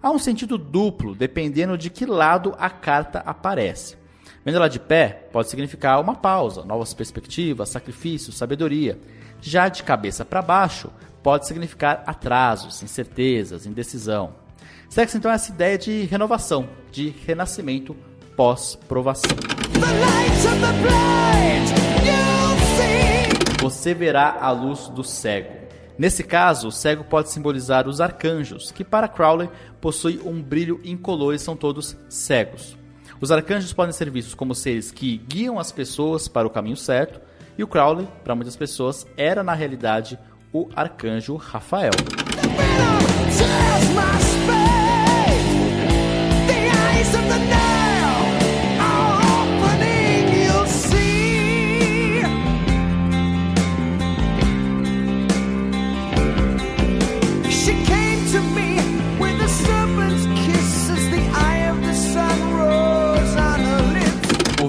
Há 0.00 0.10
um 0.10 0.18
sentido 0.18 0.56
duplo, 0.56 1.14
dependendo 1.14 1.76
de 1.76 1.90
que 1.90 2.06
lado 2.06 2.54
a 2.58 2.70
carta 2.70 3.20
aparece. 3.26 3.96
Vendo 4.44 4.56
ela 4.56 4.68
de 4.68 4.78
pé, 4.78 5.28
pode 5.32 5.48
significar 5.48 6.00
uma 6.00 6.14
pausa, 6.14 6.64
novas 6.64 6.92
perspectivas, 6.92 7.70
sacrifício, 7.70 8.30
sabedoria. 8.30 8.98
Já 9.40 9.68
de 9.68 9.82
cabeça 9.82 10.24
para 10.24 10.42
baixo, 10.42 10.90
pode 11.22 11.46
significar 11.46 12.02
atrasos, 12.06 12.82
incertezas, 12.82 13.64
indecisão. 13.64 14.34
Sexo, 14.90 15.16
então, 15.16 15.30
é 15.30 15.34
essa 15.34 15.50
ideia 15.50 15.78
de 15.78 16.02
renovação, 16.04 16.68
de 16.92 17.08
renascimento 17.26 17.96
pós-provação. 18.36 19.36
Você 23.60 23.94
verá 23.94 24.36
a 24.40 24.50
luz 24.50 24.88
do 24.88 25.02
cego. 25.02 25.64
Nesse 25.96 26.22
caso, 26.22 26.68
o 26.68 26.72
cego 26.72 27.04
pode 27.04 27.30
simbolizar 27.30 27.88
os 27.88 28.00
arcanjos, 28.00 28.70
que 28.70 28.84
para 28.84 29.08
Crowley 29.08 29.48
possuem 29.80 30.20
um 30.24 30.42
brilho 30.42 30.80
incolor 30.84 31.34
e 31.34 31.38
são 31.38 31.56
todos 31.56 31.96
cegos. 32.10 32.76
Os 33.20 33.30
arcanjos 33.30 33.72
podem 33.72 33.92
ser 33.92 34.10
vistos 34.10 34.34
como 34.34 34.54
seres 34.54 34.90
que 34.90 35.18
guiam 35.18 35.58
as 35.58 35.72
pessoas 35.72 36.28
para 36.28 36.46
o 36.46 36.50
caminho 36.50 36.76
certo, 36.76 37.20
e 37.56 37.62
o 37.62 37.66
Crowley, 37.66 38.08
para 38.24 38.34
muitas 38.34 38.56
pessoas, 38.56 39.06
era 39.16 39.42
na 39.42 39.54
realidade 39.54 40.18
o 40.52 40.68
arcanjo 40.74 41.36
Rafael. 41.36 41.92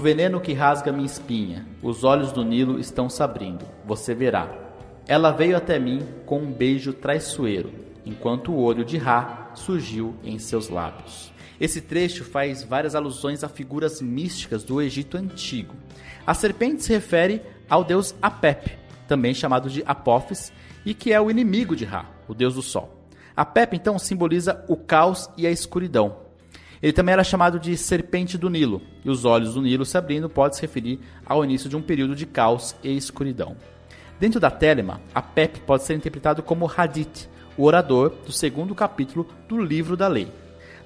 Veneno 0.05 0.39
que 0.39 0.53
rasga 0.53 0.91
minha 0.91 1.07
espinha, 1.07 1.65
os 1.81 2.03
olhos 2.03 2.31
do 2.31 2.45
Nilo 2.45 2.79
estão 2.79 3.09
se 3.09 3.23
abrindo, 3.23 3.65
você 3.83 4.13
verá. 4.13 4.47
Ela 5.07 5.31
veio 5.31 5.57
até 5.57 5.79
mim 5.79 6.05
com 6.27 6.41
um 6.41 6.51
beijo 6.51 6.93
traiçoeiro, 6.93 7.73
enquanto 8.05 8.51
o 8.51 8.61
olho 8.61 8.85
de 8.85 8.99
Ra 8.99 9.49
surgiu 9.55 10.15
em 10.23 10.37
seus 10.37 10.69
lábios. 10.69 11.33
Esse 11.59 11.81
trecho 11.81 12.23
faz 12.23 12.63
várias 12.63 12.93
alusões 12.93 13.43
a 13.43 13.49
figuras 13.49 13.99
místicas 13.99 14.63
do 14.63 14.79
Egito 14.79 15.17
Antigo. 15.17 15.73
A 16.23 16.35
serpente 16.35 16.83
se 16.83 16.93
refere 16.93 17.41
ao 17.67 17.83
deus 17.83 18.13
Apep, 18.21 18.77
também 19.07 19.33
chamado 19.33 19.71
de 19.71 19.81
Apophis, 19.87 20.53
e 20.85 20.93
que 20.93 21.13
é 21.13 21.19
o 21.19 21.31
inimigo 21.31 21.75
de 21.75 21.83
Ra, 21.83 22.05
o 22.27 22.35
deus 22.35 22.53
do 22.53 22.61
sol. 22.61 23.07
Apep 23.35 23.75
então 23.75 23.97
simboliza 23.97 24.63
o 24.67 24.77
caos 24.77 25.27
e 25.35 25.47
a 25.47 25.51
escuridão, 25.51 26.24
ele 26.81 26.93
também 26.93 27.13
era 27.13 27.23
chamado 27.23 27.59
de 27.59 27.75
Serpente 27.77 28.37
do 28.37 28.49
Nilo, 28.49 28.81
e 29.03 29.09
os 29.09 29.25
olhos 29.25 29.53
do 29.53 29.61
Nilo 29.61 29.85
se 29.85 29.97
abrindo 29.97 30.29
pode 30.29 30.55
se 30.55 30.61
referir 30.61 30.99
ao 31.25 31.43
início 31.43 31.69
de 31.69 31.75
um 31.75 31.81
período 31.81 32.15
de 32.15 32.25
caos 32.25 32.75
e 32.83 32.95
escuridão. 32.95 33.55
Dentro 34.19 34.39
da 34.39 34.49
Telema, 34.49 35.01
a 35.13 35.21
Pep 35.21 35.59
pode 35.61 35.83
ser 35.83 35.93
interpretado 35.93 36.41
como 36.41 36.71
Hadith, 36.75 37.29
o 37.57 37.63
orador 37.63 38.11
do 38.25 38.31
segundo 38.31 38.73
capítulo 38.75 39.27
do 39.47 39.61
Livro 39.61 39.97
da 39.97 40.07
Lei. 40.07 40.31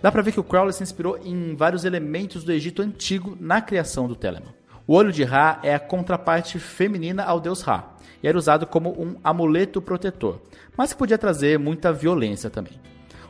Dá 0.01 0.11
para 0.11 0.21
ver 0.21 0.31
que 0.31 0.39
o 0.39 0.43
Crowley 0.43 0.73
se 0.73 0.83
inspirou 0.83 1.19
em 1.23 1.55
vários 1.55 1.83
elementos 1.83 2.43
do 2.43 2.51
Egito 2.51 2.81
antigo 2.81 3.37
na 3.39 3.61
criação 3.61 4.07
do 4.07 4.15
Telema. 4.15 4.53
O 4.87 4.95
olho 4.95 5.11
de 5.11 5.23
Ra 5.23 5.59
é 5.61 5.75
a 5.75 5.79
contraparte 5.79 6.57
feminina 6.57 7.23
ao 7.23 7.39
deus 7.39 7.61
Ra, 7.61 7.95
e 8.23 8.27
era 8.27 8.37
usado 8.37 8.65
como 8.65 8.89
um 8.91 9.15
amuleto 9.23 9.81
protetor, 9.81 10.41
mas 10.75 10.91
que 10.91 10.97
podia 10.97 11.17
trazer 11.17 11.59
muita 11.59 11.93
violência 11.93 12.49
também. 12.49 12.79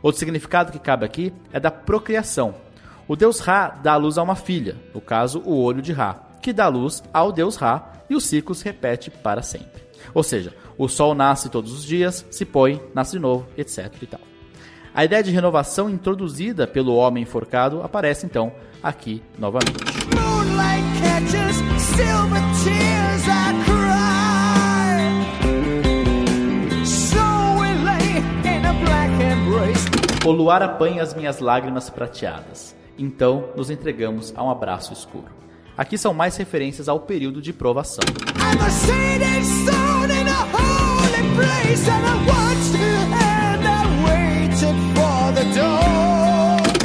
Outro 0.01 0.20
significado 0.20 0.72
que 0.72 0.79
cabe 0.79 1.06
aqui 1.06 1.34
é 1.51 1.60
da 1.60 1.72
procriação. 1.72 2.56
O 3.08 3.15
deus 3.15 3.39
Ra 3.39 3.70
dá 3.82 3.96
luz 3.96 4.18
a 4.18 4.24
uma 4.24 4.36
filha, 4.36 4.77
no 4.94 5.01
caso, 5.01 5.41
o 5.46 5.62
olho 5.62 5.82
de 5.82 5.91
Ra, 5.91 6.15
que 6.41 6.53
dá 6.53 6.68
luz 6.68 7.03
ao 7.13 7.32
deus 7.32 7.56
Ra 7.56 7.91
e 8.10 8.15
o 8.15 8.22
ciclo 8.22 8.56
se 8.56 8.63
repete 8.63 9.10
para 9.10 9.41
sempre. 9.41 9.84
Ou 10.13 10.24
seja, 10.24 10.53
o 10.77 10.88
sol 10.88 11.13
nasce 11.13 11.50
todos 11.50 11.74
os 11.74 11.84
dias, 11.84 12.25
se 12.32 12.46
põe, 12.46 12.82
nasce 12.94 13.13
de 13.13 13.20
novo, 13.20 13.48
etc. 13.58 13.94
E 14.01 14.06
tal. 14.06 14.22
A 14.94 15.06
ideia 15.06 15.24
de 15.24 15.32
renovação 15.32 15.89
introduzida 15.89 16.65
pelo 16.65 16.96
homem 16.96 17.24
enforcado 17.24 17.82
aparece 17.84 18.25
então 18.25 18.51
aqui 18.82 19.22
novamente. 19.38 19.84
Moonlight 20.15 20.84
catches 21.01 21.56
silver 21.96 22.41
tears 22.63 22.99
O 30.25 30.32
luar 30.32 30.62
apanha 30.62 31.01
as 31.01 31.13
minhas 31.13 31.39
lágrimas 31.39 31.89
prateadas. 31.89 32.75
Então 32.98 33.50
nos 33.56 33.70
entregamos 33.70 34.34
a 34.36 34.44
um 34.44 34.50
abraço 34.50 34.94
escuro. 34.94 35.28
Aqui 35.78 35.98
são 35.98 36.13
mais 36.13 36.36
referências 36.36 36.89
ao 36.89 37.00
período 37.00 37.42
de 37.42 37.54
provação. 37.54 38.04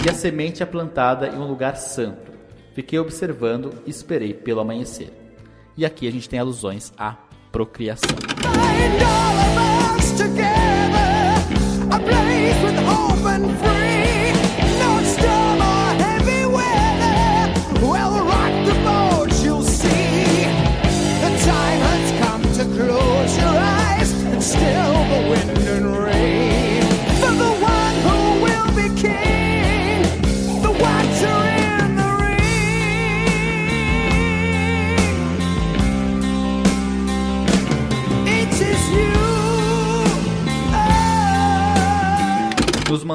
E 0.05 0.09
a 0.09 0.15
semente 0.15 0.63
é 0.63 0.67
plantada 0.67 1.29
em 1.29 1.39
um 1.39 1.47
lugar 1.47 1.77
santo. 1.77 2.33
Fiquei 2.73 2.99
observando 2.99 3.73
e 3.87 3.91
esperei 3.91 4.33
pelo 4.33 4.61
amanhecer. 4.61 5.13
E 5.77 5.85
aqui 5.85 6.07
a 6.07 6.13
gente 6.13 6.29
tem 6.29 6.39
alusões 6.39 6.93
a 6.97 7.17
procriação. 7.51 8.17
Nos 12.95 13.74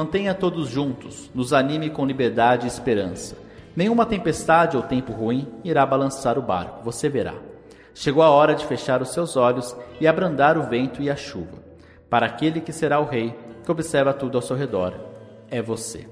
mantenha 0.00 0.32
todos 0.32 0.66
juntos, 0.66 1.30
nos 1.34 1.52
anime 1.52 1.90
com 1.90 2.06
liberdade 2.06 2.64
e 2.64 2.68
esperança. 2.68 3.36
Nenhuma 3.76 4.06
tempestade 4.06 4.74
ou 4.74 4.82
tempo 4.82 5.12
ruim 5.12 5.46
irá 5.62 5.84
balançar 5.84 6.38
o 6.38 6.42
barco, 6.42 6.82
você 6.82 7.06
verá. 7.06 7.34
Chegou 7.94 8.22
a 8.22 8.30
hora 8.30 8.54
de 8.54 8.64
fechar 8.64 9.02
os 9.02 9.12
seus 9.12 9.36
olhos 9.36 9.76
e 10.00 10.08
abrandar 10.08 10.56
o 10.56 10.62
vento 10.62 11.02
e 11.02 11.10
a 11.10 11.16
chuva. 11.16 11.62
Para 12.08 12.24
aquele 12.24 12.62
que 12.62 12.72
será 12.72 12.98
o 12.98 13.04
rei, 13.04 13.34
que 13.62 13.70
observa 13.70 14.14
tudo 14.14 14.38
ao 14.38 14.42
seu 14.42 14.56
redor, 14.56 14.94
é 15.50 15.60
você. 15.60 16.08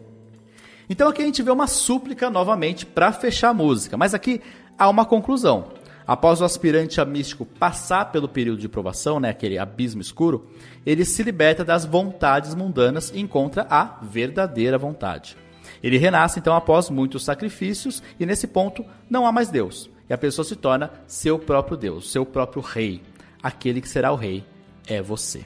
Então 0.90 1.08
aqui 1.08 1.22
a 1.22 1.24
gente 1.24 1.42
vê 1.42 1.50
uma 1.50 1.66
súplica 1.66 2.28
novamente 2.28 2.84
para 2.84 3.10
fechar 3.10 3.48
a 3.48 3.54
música, 3.54 3.96
mas 3.96 4.12
aqui 4.12 4.42
há 4.78 4.86
uma 4.86 5.06
conclusão. 5.06 5.68
Após 6.08 6.40
o 6.40 6.44
aspirante 6.46 7.02
a 7.02 7.04
místico 7.04 7.44
passar 7.44 8.06
pelo 8.06 8.26
período 8.26 8.58
de 8.60 8.68
provação, 8.68 9.20
né, 9.20 9.28
aquele 9.28 9.58
abismo 9.58 10.00
escuro, 10.00 10.48
ele 10.86 11.04
se 11.04 11.22
liberta 11.22 11.62
das 11.62 11.84
vontades 11.84 12.54
mundanas 12.54 13.12
e 13.14 13.20
encontra 13.20 13.66
a 13.68 13.98
verdadeira 14.00 14.78
vontade. 14.78 15.36
Ele 15.82 15.98
renasce 15.98 16.38
então 16.38 16.56
após 16.56 16.88
muitos 16.88 17.26
sacrifícios 17.26 18.02
e 18.18 18.24
nesse 18.24 18.46
ponto 18.46 18.82
não 19.10 19.26
há 19.26 19.32
mais 19.32 19.50
Deus. 19.50 19.90
E 20.08 20.14
a 20.14 20.16
pessoa 20.16 20.46
se 20.46 20.56
torna 20.56 20.90
seu 21.06 21.38
próprio 21.38 21.76
Deus, 21.76 22.10
seu 22.10 22.24
próprio 22.24 22.62
rei. 22.62 23.02
Aquele 23.42 23.82
que 23.82 23.88
será 23.88 24.10
o 24.10 24.16
rei 24.16 24.42
é 24.86 25.02
você. 25.02 25.44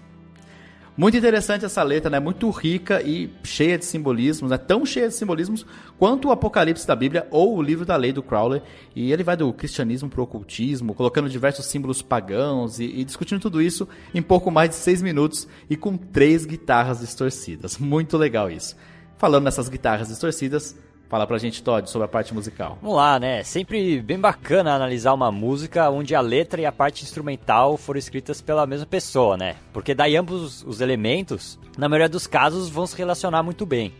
Muito 0.94 1.16
interessante 1.16 1.64
essa 1.64 1.82
letra, 1.82 2.10
né? 2.10 2.20
Muito 2.20 2.50
rica 2.50 3.00
e 3.02 3.30
cheia 3.42 3.78
de 3.78 3.84
simbolismos, 3.84 4.50
né? 4.50 4.58
Tão 4.58 4.84
cheia 4.84 5.08
de 5.08 5.14
simbolismos 5.14 5.64
quanto 5.98 6.28
o 6.28 6.32
Apocalipse 6.32 6.86
da 6.86 6.94
Bíblia 6.94 7.26
ou 7.30 7.56
o 7.56 7.62
livro 7.62 7.86
da 7.86 7.96
lei 7.96 8.12
do 8.12 8.22
Crowley. 8.22 8.60
E 8.94 9.10
ele 9.10 9.24
vai 9.24 9.34
do 9.34 9.50
cristianismo 9.54 10.10
para 10.10 10.20
o 10.20 10.24
ocultismo, 10.24 10.92
colocando 10.92 11.30
diversos 11.30 11.64
símbolos 11.64 12.02
pagãos 12.02 12.78
e, 12.78 12.84
e, 12.84 13.04
discutindo 13.04 13.40
tudo 13.40 13.62
isso 13.62 13.88
em 14.14 14.20
pouco 14.20 14.50
mais 14.50 14.68
de 14.68 14.76
seis 14.76 15.00
minutos 15.00 15.48
e 15.70 15.76
com 15.76 15.96
três 15.96 16.44
guitarras 16.44 17.00
distorcidas. 17.00 17.78
Muito 17.78 18.18
legal 18.18 18.50
isso. 18.50 18.76
Falando 19.16 19.44
nessas 19.44 19.70
guitarras 19.70 20.08
distorcidas, 20.08 20.76
Fala 21.12 21.26
pra 21.26 21.36
gente, 21.36 21.62
Todd, 21.62 21.90
sobre 21.90 22.06
a 22.06 22.08
parte 22.08 22.32
musical. 22.32 22.78
Vamos 22.80 22.96
lá, 22.96 23.20
né? 23.20 23.44
Sempre 23.44 24.00
bem 24.00 24.18
bacana 24.18 24.74
analisar 24.74 25.12
uma 25.12 25.30
música 25.30 25.90
onde 25.90 26.14
a 26.14 26.22
letra 26.22 26.62
e 26.62 26.64
a 26.64 26.72
parte 26.72 27.04
instrumental 27.04 27.76
foram 27.76 27.98
escritas 27.98 28.40
pela 28.40 28.66
mesma 28.66 28.86
pessoa, 28.86 29.36
né? 29.36 29.56
Porque 29.74 29.94
daí 29.94 30.16
ambos 30.16 30.64
os 30.64 30.80
elementos, 30.80 31.58
na 31.76 31.86
maioria 31.86 32.08
dos 32.08 32.26
casos, 32.26 32.70
vão 32.70 32.86
se 32.86 32.96
relacionar 32.96 33.42
muito 33.42 33.66
bem. 33.66 33.92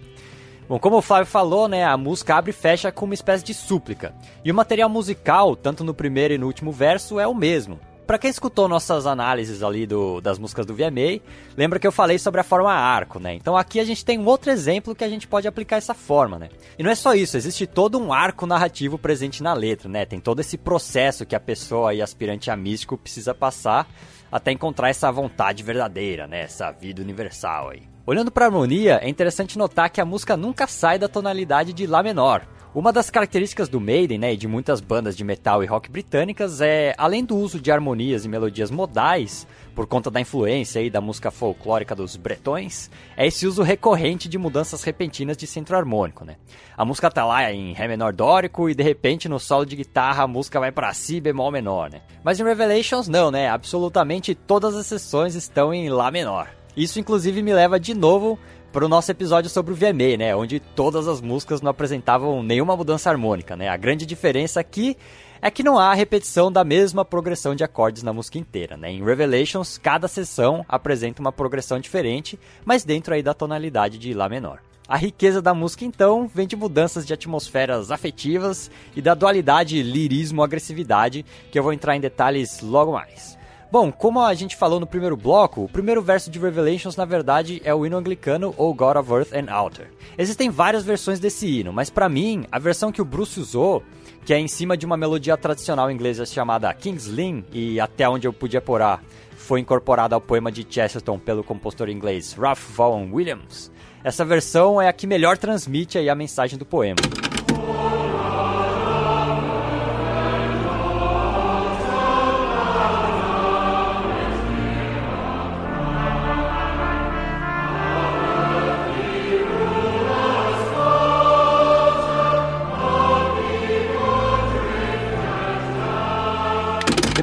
Bom, 0.67 0.79
como 0.79 0.97
o 0.97 1.03
Flávio 1.03 1.27
falou, 1.27 1.69
né, 1.69 1.85
a 1.85 1.99
música 1.99 2.35
abre 2.35 2.49
e 2.49 2.55
fecha 2.55 2.91
com 2.91 3.05
uma 3.05 3.13
espécie 3.13 3.45
de 3.45 3.53
súplica. 3.53 4.15
E 4.43 4.51
o 4.51 4.55
material 4.55 4.89
musical, 4.89 5.55
tanto 5.55 5.85
no 5.85 5.93
primeiro 5.93 6.33
e 6.33 6.39
no 6.39 6.47
último 6.47 6.73
verso, 6.73 7.21
é 7.21 7.27
o 7.27 7.35
mesmo. 7.35 7.79
Para 8.07 8.19
quem 8.19 8.31
escutou 8.31 8.69
nossas 8.69 9.07
análises 9.07 9.63
ali 9.63 9.87
do, 9.87 10.21
das 10.21 10.39
músicas 10.39 10.67
do 10.67 10.75
VMA, 10.75 11.21
lembra 11.57 11.79
que 11.79 11.87
eu 11.87 11.93
falei 11.93 12.19
sobre 12.19 12.41
a 12.41 12.45
forma 12.45 12.73
arco, 12.73 13.19
né? 13.21 13.35
Então 13.35 13.57
aqui 13.57 13.79
a 13.79 13.85
gente 13.85 14.05
tem 14.05 14.19
um 14.19 14.27
outro 14.27 14.51
exemplo 14.51 14.95
que 14.95 15.05
a 15.05 15.09
gente 15.09 15.29
pode 15.29 15.47
aplicar 15.47 15.77
essa 15.77 15.95
forma, 15.95 16.39
né? 16.39 16.49
E 16.79 16.83
não 16.83 16.91
é 16.91 16.95
só 16.95 17.15
isso, 17.15 17.37
existe 17.37 17.67
todo 17.67 17.99
um 17.99 18.13
arco 18.13 18.45
narrativo 18.45 18.99
presente 18.99 19.43
na 19.43 19.55
letra, 19.55 19.89
né? 19.89 20.05
Tem 20.05 20.19
todo 20.19 20.41
esse 20.41 20.59
processo 20.59 21.25
que 21.25 21.37
a 21.37 21.41
pessoa 21.41 21.95
e 21.95 22.03
aspirante 22.03 22.51
a 22.51 22.57
místico 22.57 22.99
precisa 22.99 23.35
passar 23.35 23.89
até 24.31 24.51
encontrar 24.51 24.89
essa 24.89 25.11
vontade 25.13 25.63
verdadeira, 25.63 26.27
né? 26.27 26.43
Essa 26.43 26.71
vida 26.73 27.03
universal 27.03 27.71
aí. 27.71 27.83
Olhando 28.05 28.33
para 28.33 28.47
a 28.47 28.49
harmonia, 28.49 28.99
é 29.01 29.09
interessante 29.09 29.57
notar 29.57 29.89
que 29.89 30.01
a 30.01 30.05
música 30.05 30.37
nunca 30.37 30.67
sai 30.67 30.99
da 30.99 31.07
tonalidade 31.07 31.73
de 31.73 31.87
Lá 31.87 32.03
menor, 32.03 32.45
uma 32.75 32.91
das 32.91 33.11
características 33.11 33.69
do 33.69 33.79
Maiden, 33.79 34.19
né, 34.19 34.33
e 34.33 34.37
de 34.37 34.49
muitas 34.49 34.81
bandas 34.81 35.15
de 35.15 35.23
metal 35.23 35.63
e 35.63 35.67
rock 35.67 35.91
britânicas 35.91 36.61
é, 36.63 36.95
além 36.97 37.23
do 37.23 37.37
uso 37.37 37.61
de 37.61 37.71
harmonias 37.71 38.25
e 38.25 38.29
melodias 38.29 38.71
modais, 38.71 39.47
por 39.75 39.87
conta 39.87 40.11
da 40.11 40.21
influência 40.21 40.81
aí 40.81 40.89
da 40.89 41.01
música 41.01 41.31
folclórica 41.31 41.95
dos 41.95 42.17
bretões, 42.17 42.91
é 43.17 43.27
esse 43.27 43.47
uso 43.47 43.63
recorrente 43.63 44.29
de 44.29 44.39
mudanças 44.39 44.83
repentinas 44.83 45.37
de 45.37 45.47
centro 45.47 45.77
harmônico, 45.77 46.25
né? 46.25 46.37
A 46.77 46.85
música 46.85 47.11
tá 47.11 47.25
lá 47.25 47.53
em 47.53 47.73
ré 47.73 47.87
menor 47.89 48.13
dórico 48.13 48.69
e 48.69 48.75
de 48.75 48.83
repente 48.83 49.29
no 49.29 49.39
solo 49.39 49.67
de 49.67 49.77
guitarra 49.77 50.25
a 50.25 50.29
música 50.29 50.61
vai 50.61 50.73
para 50.73 50.93
si 50.95 51.21
bemol 51.21 51.51
menor, 51.51 51.91
né? 51.91 52.01
Mas 52.25 52.41
em 52.41 52.45
Revelations 52.45 53.09
não, 53.09 53.31
né? 53.31 53.49
Absolutamente 53.49 54.35
todas 54.35 54.75
as 54.75 54.87
sessões 54.87 55.35
estão 55.35 55.73
em 55.75 55.89
lá 55.89 56.11
menor. 56.11 56.49
Isso 56.77 56.99
inclusive 56.99 57.43
me 57.43 57.53
leva 57.53 57.79
de 57.79 57.93
novo 57.95 58.39
para 58.73 58.87
o 58.87 58.89
nosso 58.89 59.11
episódio 59.11 59.51
sobre 59.51 59.73
o 59.73 59.77
VMA, 59.77 60.17
né, 60.19 60.35
onde 60.35 60.59
todas 60.59 61.07
as 61.07 61.21
músicas 61.21 61.61
não 61.61 61.71
apresentavam 61.71 62.43
nenhuma 62.43 62.77
mudança 62.77 63.11
harmônica, 63.11 63.55
né? 63.55 63.69
A 63.69 63.77
grande 63.77 64.07
diferença 64.07 64.59
aqui 64.59 64.97
é 65.43 65.51
que 65.51 65.63
não 65.63 65.79
há 65.79 65.93
repetição 65.93 66.51
da 66.51 66.65
mesma 66.65 67.05
progressão 67.05 67.55
de 67.55 67.63
acordes 67.63 68.03
na 68.03 68.13
música 68.13 68.39
inteira, 68.39 68.77
né? 68.77 68.91
Em 68.91 69.05
Revelations, 69.05 69.77
cada 69.77 70.09
sessão 70.09 70.65
apresenta 70.69 71.21
uma 71.21 71.33
progressão 71.33 71.79
diferente, 71.79 72.39
mas 72.65 72.83
dentro 72.83 73.13
aí 73.13 73.23
da 73.23 73.35
tonalidade 73.35 73.99
de 73.99 74.15
lá 74.15 74.29
menor. 74.29 74.61
A 74.89 74.97
riqueza 74.97 75.43
da 75.43 75.53
música, 75.53 75.85
então, 75.85 76.31
vem 76.33 76.47
de 76.47 76.57
mudanças 76.57 77.07
de 77.07 77.13
atmosferas 77.13 77.91
afetivas 77.91 78.71
e 78.97 79.03
da 79.03 79.15
dualidade 79.15 79.83
lirismo-agressividade, 79.83 81.25
que 81.51 81.59
eu 81.59 81.63
vou 81.63 81.73
entrar 81.73 81.97
em 81.97 82.01
detalhes 82.01 82.61
logo 82.61 82.93
mais. 82.93 83.37
Bom, 83.73 83.91
como 83.91 84.21
a 84.21 84.35
gente 84.35 84.55
falou 84.55 84.79
no 84.79 84.87
primeiro 84.87 85.17
bloco, 85.17 85.65
o 85.65 85.69
primeiro 85.69 86.03
verso 86.03 86.31
de 86.31 86.39
Revelations 86.39 86.95
na 86.95 87.07
verdade 87.07 87.63
é 87.65 87.75
o 87.75 87.87
hino 87.87 87.97
anglicano 87.97 88.53
ou 88.59 88.75
God 88.75 88.99
of 88.99 89.11
Earth 89.11 89.33
and 89.33 89.51
Altar. 89.51 89.87
Existem 90.19 90.51
várias 90.51 90.85
versões 90.85 91.19
desse 91.19 91.47
hino, 91.47 91.73
mas 91.73 91.89
para 91.89 92.07
mim, 92.07 92.45
a 92.53 92.59
versão 92.59 92.93
que 92.93 93.01
o 93.01 93.05
Bruce 93.05 93.41
usou, 93.41 93.83
que 94.27 94.35
é 94.35 94.39
em 94.39 94.47
cima 94.47 94.77
de 94.77 94.85
uma 94.85 94.99
melodia 94.99 95.39
tradicional 95.39 95.91
inglesa 95.91 96.27
chamada 96.27 96.75
King's 96.75 97.07
Lynn, 97.07 97.45
e 97.51 97.81
até 97.81 98.07
onde 98.07 98.29
eu 98.29 98.33
pude 98.35 98.59
apurar, 98.59 99.03
foi 99.39 99.61
incorporada 99.61 100.15
ao 100.15 100.21
poema 100.21 100.53
de 100.53 100.67
Chesterton 100.69 101.19
pelo 101.19 101.43
compositor 101.43 101.89
inglês 101.89 102.35
Ralph 102.35 102.77
Vaughan 102.77 103.09
Williams. 103.11 103.73
Essa 104.05 104.23
versão 104.23 104.83
é 104.83 104.89
a 104.89 104.93
que 104.93 105.07
melhor 105.07 105.39
transmite 105.39 105.97
a 105.97 106.15
mensagem 106.15 106.59
do 106.59 106.67
poema. 106.67 107.01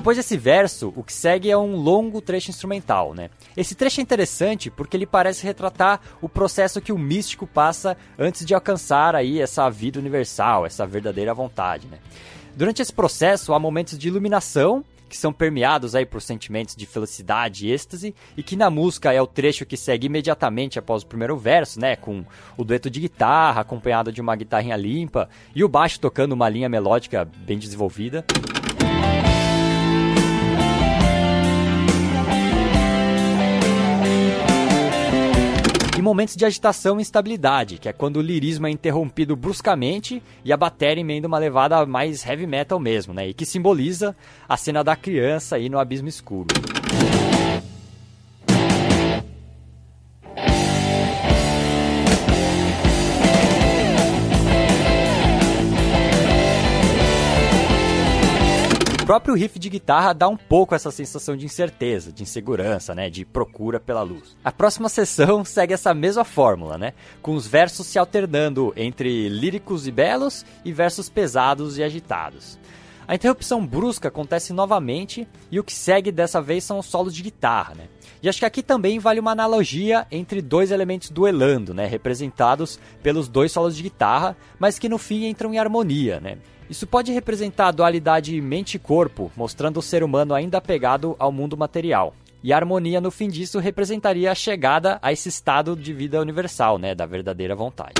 Depois 0.09 0.25
desse 0.25 0.37
verso, 0.37 0.91
o 0.95 1.03
que 1.03 1.13
segue 1.13 1.51
é 1.51 1.55
um 1.55 1.75
longo 1.75 2.19
trecho 2.19 2.49
instrumental, 2.49 3.13
né? 3.13 3.29
Esse 3.55 3.75
trecho 3.75 3.99
é 3.99 4.01
interessante 4.01 4.71
porque 4.71 4.97
ele 4.97 5.05
parece 5.05 5.43
retratar 5.43 6.01
o 6.19 6.27
processo 6.27 6.81
que 6.81 6.91
o 6.91 6.97
místico 6.97 7.45
passa 7.45 7.95
antes 8.17 8.43
de 8.43 8.55
alcançar 8.55 9.15
aí 9.15 9.39
essa 9.39 9.69
vida 9.69 9.99
universal, 9.99 10.65
essa 10.65 10.83
verdadeira 10.87 11.31
vontade, 11.31 11.85
né? 11.85 11.99
Durante 12.55 12.81
esse 12.81 12.91
processo 12.91 13.53
há 13.53 13.59
momentos 13.59 13.99
de 13.99 14.07
iluminação 14.07 14.83
que 15.07 15.15
são 15.15 15.31
permeados 15.31 15.93
aí 15.93 16.07
por 16.07 16.23
sentimentos 16.23 16.75
de 16.75 16.87
felicidade 16.87 17.67
e 17.67 17.71
êxtase, 17.71 18.15
e 18.35 18.41
que 18.41 18.55
na 18.55 18.71
música 18.71 19.13
é 19.13 19.21
o 19.21 19.27
trecho 19.27 19.65
que 19.65 19.77
segue 19.77 20.07
imediatamente 20.07 20.79
após 20.79 21.03
o 21.03 21.07
primeiro 21.07 21.37
verso, 21.37 21.79
né, 21.79 21.95
com 21.95 22.25
o 22.57 22.63
dueto 22.63 22.89
de 22.89 22.99
guitarra 22.99 23.61
acompanhado 23.61 24.11
de 24.11 24.21
uma 24.21 24.35
guitarrinha 24.35 24.75
limpa 24.75 25.29
e 25.53 25.63
o 25.63 25.69
baixo 25.69 25.99
tocando 25.99 26.33
uma 26.33 26.49
linha 26.49 26.69
melódica 26.69 27.25
bem 27.25 27.59
desenvolvida. 27.59 28.25
E 35.99 36.01
momentos 36.01 36.37
de 36.37 36.45
agitação 36.45 36.97
e 36.97 37.01
instabilidade, 37.01 37.77
que 37.77 37.89
é 37.89 37.91
quando 37.91 38.17
o 38.17 38.21
lirismo 38.21 38.65
é 38.65 38.69
interrompido 38.69 39.35
bruscamente 39.35 40.23
e 40.45 40.53
a 40.53 40.55
bateria 40.55 41.01
emenda 41.01 41.27
uma 41.27 41.37
levada 41.37 41.85
mais 41.85 42.25
heavy 42.25 42.47
metal 42.47 42.79
mesmo, 42.79 43.13
né? 43.13 43.27
E 43.27 43.33
que 43.33 43.45
simboliza 43.45 44.15
a 44.47 44.55
cena 44.55 44.81
da 44.81 44.95
criança 44.95 45.57
aí 45.57 45.67
no 45.67 45.77
abismo 45.77 46.07
escuro. 46.07 46.47
Próprio 59.09 59.33
riff 59.33 59.57
de 59.57 59.71
guitarra 59.71 60.13
dá 60.13 60.27
um 60.27 60.37
pouco 60.37 60.75
essa 60.75 60.91
sensação 60.91 61.35
de 61.35 61.43
incerteza, 61.43 62.11
de 62.11 62.21
insegurança, 62.21 62.93
né, 62.93 63.09
de 63.09 63.25
procura 63.25 63.79
pela 63.79 64.03
luz. 64.03 64.37
A 64.43 64.51
próxima 64.51 64.87
sessão 64.87 65.43
segue 65.43 65.73
essa 65.73 65.95
mesma 65.95 66.23
fórmula, 66.23 66.77
né, 66.77 66.93
com 67.19 67.33
os 67.33 67.47
versos 67.47 67.87
se 67.87 67.97
alternando 67.97 68.71
entre 68.75 69.27
líricos 69.27 69.87
e 69.87 69.91
belos 69.91 70.45
e 70.63 70.71
versos 70.71 71.09
pesados 71.09 71.79
e 71.79 71.83
agitados. 71.83 72.59
A 73.07 73.15
interrupção 73.15 73.65
brusca 73.65 74.09
acontece 74.09 74.53
novamente 74.53 75.27
e 75.49 75.59
o 75.59 75.63
que 75.63 75.73
segue 75.73 76.11
dessa 76.11 76.39
vez 76.39 76.63
são 76.63 76.77
os 76.77 76.85
solos 76.85 77.15
de 77.15 77.23
guitarra, 77.23 77.73
né? 77.73 77.85
E 78.21 78.29
acho 78.29 78.37
que 78.37 78.45
aqui 78.45 78.61
também 78.61 78.99
vale 78.99 79.19
uma 79.19 79.31
analogia 79.31 80.05
entre 80.11 80.39
dois 80.39 80.69
elementos 80.69 81.09
duelando, 81.09 81.73
né? 81.73 81.87
Representados 81.87 82.79
pelos 83.01 83.27
dois 83.27 83.51
solos 83.51 83.75
de 83.75 83.81
guitarra, 83.81 84.37
mas 84.59 84.77
que 84.77 84.87
no 84.87 84.99
fim 84.99 85.25
entram 85.25 85.51
em 85.51 85.57
harmonia, 85.57 86.19
né? 86.19 86.37
Isso 86.69 86.85
pode 86.85 87.11
representar 87.11 87.69
a 87.69 87.71
dualidade 87.71 88.39
mente 88.39 88.75
e 88.75 88.79
corpo, 88.79 89.31
mostrando 89.35 89.77
o 89.77 89.81
ser 89.81 90.03
humano 90.03 90.35
ainda 90.35 90.59
apegado 90.59 91.15
ao 91.17 91.31
mundo 91.31 91.57
material. 91.57 92.13
E 92.43 92.53
a 92.53 92.55
harmonia 92.55 93.01
no 93.01 93.09
fim 93.09 93.27
disso 93.27 93.57
representaria 93.57 94.31
a 94.31 94.35
chegada 94.35 94.99
a 95.01 95.11
esse 95.11 95.27
estado 95.29 95.75
de 95.75 95.91
vida 95.93 96.21
universal, 96.21 96.77
né, 96.77 96.93
da 96.93 97.05
verdadeira 97.05 97.55
vontade. 97.55 97.95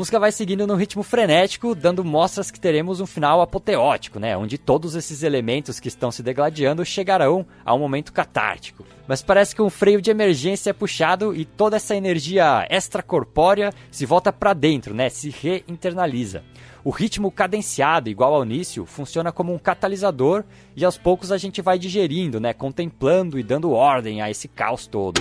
Música 0.00 0.18
vai 0.18 0.32
seguindo 0.32 0.66
no 0.66 0.76
ritmo 0.76 1.02
frenético, 1.02 1.74
dando 1.74 2.02
mostras 2.02 2.50
que 2.50 2.58
teremos 2.58 3.02
um 3.02 3.06
final 3.06 3.42
apoteótico, 3.42 4.18
né? 4.18 4.34
Onde 4.34 4.56
todos 4.56 4.94
esses 4.94 5.22
elementos 5.22 5.78
que 5.78 5.88
estão 5.88 6.10
se 6.10 6.22
degladiando 6.22 6.86
chegarão 6.86 7.44
a 7.62 7.74
um 7.74 7.78
momento 7.80 8.10
catártico. 8.10 8.82
Mas 9.06 9.20
parece 9.20 9.54
que 9.54 9.60
um 9.60 9.68
freio 9.68 10.00
de 10.00 10.10
emergência 10.10 10.70
é 10.70 10.72
puxado 10.72 11.36
e 11.36 11.44
toda 11.44 11.76
essa 11.76 11.94
energia 11.94 12.66
extracorpórea 12.70 13.74
se 13.90 14.06
volta 14.06 14.32
para 14.32 14.54
dentro, 14.54 14.94
né? 14.94 15.10
Se 15.10 15.28
reinternaliza. 15.28 16.42
O 16.82 16.88
ritmo 16.88 17.30
cadenciado, 17.30 18.08
igual 18.08 18.34
ao 18.34 18.42
início, 18.42 18.86
funciona 18.86 19.30
como 19.30 19.52
um 19.52 19.58
catalisador 19.58 20.44
e 20.74 20.82
aos 20.82 20.96
poucos 20.96 21.30
a 21.30 21.36
gente 21.36 21.60
vai 21.60 21.78
digerindo, 21.78 22.40
né? 22.40 22.54
Contemplando 22.54 23.38
e 23.38 23.42
dando 23.42 23.72
ordem 23.72 24.22
a 24.22 24.30
esse 24.30 24.48
caos 24.48 24.86
todo. 24.86 25.20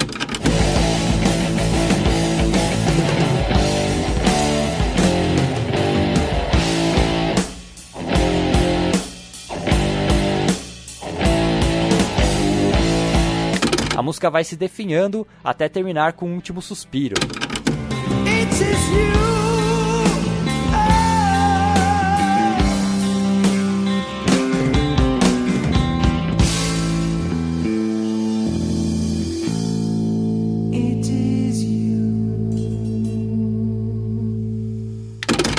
Música 14.10 14.28
vai 14.28 14.44
se 14.44 14.56
definhando 14.56 15.28
até 15.44 15.70
terminar 15.70 16.14
com 16.14 16.28
um 16.28 16.34
último 16.34 16.64
suspiro. 16.64 17.14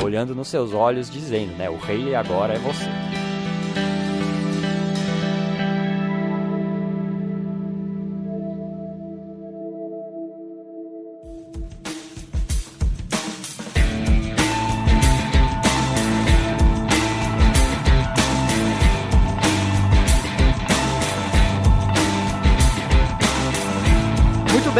Olhando 0.03 0.35
nos 0.35 0.49
seus 0.49 0.75
olhos, 0.75 1.09
dizendo, 1.09 1.57
né? 1.57 1.71
O 1.71 1.77
rei 1.77 2.17
agora 2.17 2.55
é 2.55 2.59
você. 2.59 3.10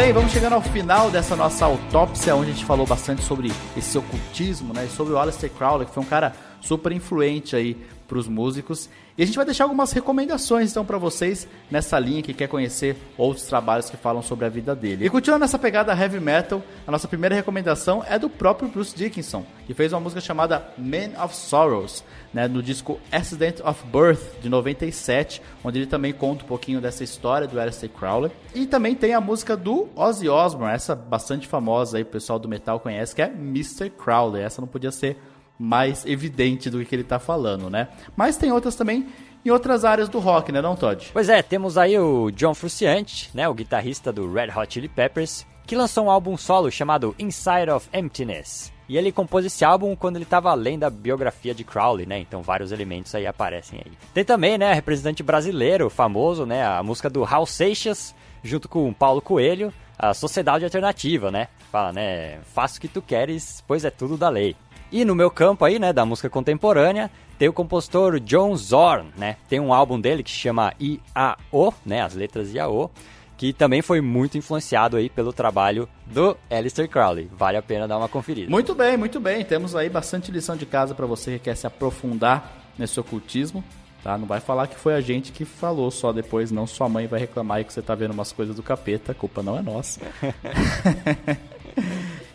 Bem, 0.01 0.13
vamos 0.13 0.31
chegando 0.31 0.53
ao 0.53 0.63
final 0.63 1.11
dessa 1.11 1.35
nossa 1.35 1.63
autópsia, 1.63 2.35
onde 2.35 2.49
a 2.49 2.53
gente 2.55 2.65
falou 2.65 2.87
bastante 2.87 3.21
sobre 3.21 3.51
esse 3.77 3.95
ocultismo, 3.99 4.73
né? 4.73 4.85
E 4.85 4.89
sobre 4.89 5.13
o 5.13 5.17
Aleister 5.19 5.51
Crowley, 5.51 5.85
que 5.85 5.93
foi 5.93 6.01
um 6.01 6.07
cara 6.07 6.33
super 6.61 6.91
influente 6.91 7.55
aí 7.55 7.77
para 8.07 8.17
os 8.17 8.27
músicos. 8.27 8.89
E 9.17 9.23
a 9.23 9.25
gente 9.25 9.35
vai 9.35 9.45
deixar 9.45 9.63
algumas 9.63 9.91
recomendações 9.93 10.71
então 10.71 10.83
para 10.83 10.97
vocês 10.97 11.47
nessa 11.69 11.97
linha 11.97 12.21
que 12.21 12.33
quer 12.33 12.47
conhecer 12.47 12.97
outros 13.17 13.45
trabalhos 13.45 13.89
que 13.89 13.95
falam 13.95 14.21
sobre 14.21 14.45
a 14.45 14.49
vida 14.49 14.75
dele. 14.75 15.05
E 15.05 15.09
continuando 15.09 15.43
nessa 15.43 15.59
pegada 15.59 15.93
heavy 15.93 16.19
metal, 16.19 16.61
a 16.85 16.91
nossa 16.91 17.07
primeira 17.07 17.35
recomendação 17.35 18.03
é 18.07 18.19
do 18.19 18.29
próprio 18.29 18.67
Bruce 18.67 18.95
Dickinson, 18.95 19.45
que 19.65 19.73
fez 19.73 19.93
uma 19.93 19.99
música 19.99 20.19
chamada 20.19 20.65
Man 20.77 21.23
of 21.23 21.33
Sorrows, 21.35 22.03
né, 22.33 22.47
no 22.47 22.61
disco 22.61 22.99
Accident 23.11 23.59
of 23.61 23.81
Birth 23.85 24.41
de 24.41 24.49
97, 24.49 25.41
onde 25.63 25.79
ele 25.79 25.87
também 25.87 26.11
conta 26.11 26.43
um 26.43 26.47
pouquinho 26.47 26.81
dessa 26.81 27.03
história 27.03 27.47
do 27.47 27.59
Aleister 27.59 27.89
Crowley. 27.89 28.31
E 28.53 28.65
também 28.65 28.95
tem 28.95 29.13
a 29.13 29.21
música 29.21 29.55
do 29.55 29.87
Ozzy 29.95 30.27
Osbourne, 30.27 30.73
essa 30.73 30.95
bastante 30.95 31.47
famosa 31.47 31.97
aí, 31.97 32.03
o 32.03 32.07
pessoal 32.07 32.39
do 32.39 32.49
metal 32.49 32.79
conhece, 32.79 33.15
que 33.15 33.21
é 33.21 33.27
Mr. 33.27 33.89
Crowley. 33.89 34.41
Essa 34.41 34.61
não 34.61 34.67
podia 34.67 34.91
ser 34.91 35.17
mais 35.61 36.03
evidente 36.07 36.71
do 36.71 36.83
que 36.83 36.95
ele 36.95 37.03
está 37.03 37.19
falando, 37.19 37.69
né? 37.69 37.87
Mas 38.15 38.35
tem 38.35 38.51
outras 38.51 38.75
também 38.75 39.07
em 39.45 39.51
outras 39.51 39.85
áreas 39.85 40.09
do 40.09 40.17
rock, 40.17 40.51
né, 40.51 40.59
não, 40.59 40.75
Todd? 40.75 41.09
Pois 41.13 41.29
é, 41.29 41.41
temos 41.43 41.77
aí 41.77 41.97
o 41.99 42.31
John 42.31 42.55
Frusciante, 42.55 43.29
né, 43.33 43.47
o 43.47 43.53
guitarrista 43.53 44.11
do 44.11 44.31
Red 44.31 44.49
Hot 44.55 44.73
Chili 44.73 44.87
Peppers, 44.87 45.45
que 45.65 45.75
lançou 45.75 46.05
um 46.05 46.09
álbum 46.11 46.35
solo 46.35 46.71
chamado 46.71 47.15
Inside 47.19 47.69
of 47.69 47.87
Emptiness. 47.93 48.73
E 48.89 48.97
ele 48.97 49.11
compôs 49.11 49.45
esse 49.45 49.63
álbum 49.63 49.95
quando 49.95 50.15
ele 50.15 50.25
estava 50.25 50.49
além 50.49 50.77
da 50.77 50.89
biografia 50.89 51.53
de 51.53 51.63
Crowley, 51.63 52.05
né? 52.05 52.19
Então 52.19 52.41
vários 52.41 52.71
elementos 52.71 53.13
aí 53.15 53.25
aparecem 53.25 53.79
aí. 53.85 53.91
Tem 54.13 54.25
também, 54.25 54.57
né, 54.57 54.73
representante 54.73 55.23
brasileiro 55.23 55.89
famoso, 55.89 56.45
né, 56.45 56.65
a 56.65 56.81
música 56.81 57.09
do 57.09 57.23
Raul 57.23 57.45
Seixas, 57.45 58.13
junto 58.43 58.67
com 58.67 58.91
Paulo 58.91 59.21
Coelho, 59.21 59.71
a 59.97 60.13
Sociedade 60.13 60.65
Alternativa, 60.65 61.29
né? 61.31 61.47
Fala, 61.71 61.93
né, 61.93 62.39
faça 62.53 62.77
o 62.77 62.81
que 62.81 62.87
tu 62.87 63.01
queres, 63.01 63.63
pois 63.67 63.85
é 63.85 63.91
tudo 63.91 64.17
da 64.17 64.27
lei. 64.27 64.55
E 64.91 65.05
no 65.05 65.15
meu 65.15 65.31
campo 65.31 65.63
aí, 65.63 65.79
né, 65.79 65.93
da 65.93 66.05
música 66.05 66.29
contemporânea, 66.29 67.09
tem 67.39 67.47
o 67.47 67.53
compositor 67.53 68.19
John 68.19 68.55
Zorn, 68.55 69.09
né? 69.17 69.37
Tem 69.47 69.59
um 69.59 69.73
álbum 69.73 69.99
dele 69.99 70.21
que 70.21 70.29
se 70.29 70.37
chama 70.37 70.73
IAO, 70.79 71.73
né, 71.85 72.01
as 72.01 72.13
letras 72.13 72.53
IAO, 72.53 72.91
que 73.37 73.53
também 73.53 73.81
foi 73.81 74.01
muito 74.01 74.37
influenciado 74.37 74.97
aí 74.97 75.09
pelo 75.09 75.31
trabalho 75.31 75.87
do 76.05 76.37
Alistair 76.49 76.89
Crowley. 76.89 77.29
Vale 77.35 77.57
a 77.57 77.61
pena 77.61 77.87
dar 77.87 77.97
uma 77.97 78.09
conferida. 78.09 78.51
Muito 78.51 78.75
bem, 78.75 78.97
muito 78.97 79.19
bem. 79.19 79.43
Temos 79.43 79.75
aí 79.75 79.89
bastante 79.89 80.29
lição 80.29 80.55
de 80.55 80.65
casa 80.65 80.93
para 80.93 81.05
você 81.05 81.33
que 81.33 81.45
quer 81.45 81.55
se 81.55 81.65
aprofundar 81.65 82.51
nesse 82.77 82.99
ocultismo. 82.99 83.63
Tá? 84.03 84.17
Não 84.17 84.27
vai 84.27 84.39
falar 84.39 84.67
que 84.67 84.75
foi 84.75 84.93
a 84.93 85.01
gente 85.01 85.31
que 85.31 85.45
falou 85.45 85.89
só 85.89 86.11
depois, 86.11 86.51
não 86.51 86.67
sua 86.67 86.89
mãe 86.89 87.07
vai 87.07 87.19
reclamar 87.19 87.57
aí 87.57 87.63
que 87.63 87.71
você 87.71 87.81
tá 87.81 87.95
vendo 87.95 88.11
umas 88.11 88.31
coisas 88.31 88.55
do 88.55 88.63
capeta, 88.63 89.11
a 89.11 89.15
culpa 89.15 89.41
não 89.41 89.57
é 89.57 89.61
nossa. 89.61 90.01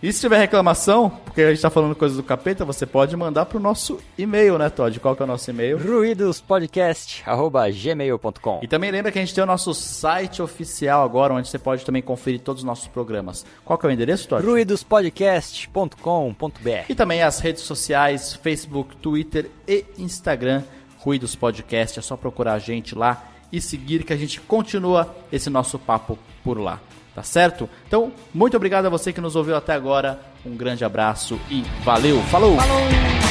E 0.03 0.13
se 0.13 0.21
tiver 0.21 0.39
reclamação, 0.39 1.09
porque 1.25 1.41
a 1.41 1.47
gente 1.49 1.57
está 1.57 1.71
falando 1.71 1.95
coisas 1.95 2.19
do 2.19 2.23
capeta, 2.23 2.63
você 2.65 2.85
pode 2.85 3.17
mandar 3.17 3.47
para 3.47 3.57
o 3.57 3.61
nosso 3.61 3.99
e-mail, 4.19 4.59
né, 4.59 4.69
Todd? 4.69 5.01
Qual 5.01 5.17
que 5.17 5.23
é 5.23 5.25
o 5.25 5.29
nosso 5.29 5.49
e-mail? 5.51 5.79
ruidospodcast.gmail.com 5.79 8.61
E 8.63 8.69
também 8.69 8.91
lembra 8.91 9.11
que 9.11 9.19
a 9.19 9.23
gente 9.23 9.35
tem 9.35 9.43
o 9.43 9.47
nosso 9.47 9.73
site 9.73 10.43
oficial 10.43 11.03
agora, 11.03 11.33
onde 11.33 11.49
você 11.49 11.59
pode 11.59 11.83
também 11.85 12.03
conferir 12.03 12.41
todos 12.41 12.61
os 12.63 12.67
nossos 12.67 12.89
programas. 12.89 13.47
Qual 13.65 13.79
que 13.79 13.87
é 13.87 13.89
o 13.89 13.93
endereço, 13.93 14.29
Todd? 14.29 14.45
ruidospodcast.com.br 14.47 16.71
E 16.89 16.95
também 16.95 17.23
as 17.23 17.41
redes 17.41 17.63
sociais, 17.63 18.35
Facebook, 18.35 18.95
Twitter 18.97 19.51
e 19.67 19.87
Instagram, 19.99 20.63
Ruídos 20.99 21.35
Podcast. 21.35 21.99
É 21.99 22.03
só 22.03 22.17
procurar 22.17 22.53
a 22.53 22.59
gente 22.59 22.95
lá 22.95 23.25
e 23.51 23.61
seguir 23.61 24.05
que 24.05 24.13
a 24.13 24.17
gente 24.17 24.41
continua 24.41 25.15
esse 25.33 25.49
nosso 25.49 25.79
papo 25.79 26.19
por 26.45 26.59
lá. 26.59 26.81
Tá 27.17 27.23
certo? 27.23 27.67
Então, 27.89 28.13
muito 28.35 28.59
obrigado 28.59 28.85
a 28.85 28.91
você 28.91 29.11
que 29.11 29.23
nos 29.23 29.37
ouviu 29.37 29.57
até 29.57 29.73
agora. 29.73 30.21
Um 30.45 30.55
grande 30.55 30.85
abraço 30.85 31.41
e 31.51 31.65
valeu. 31.83 32.21
Falou! 32.25 32.59
Falou! 32.59 33.26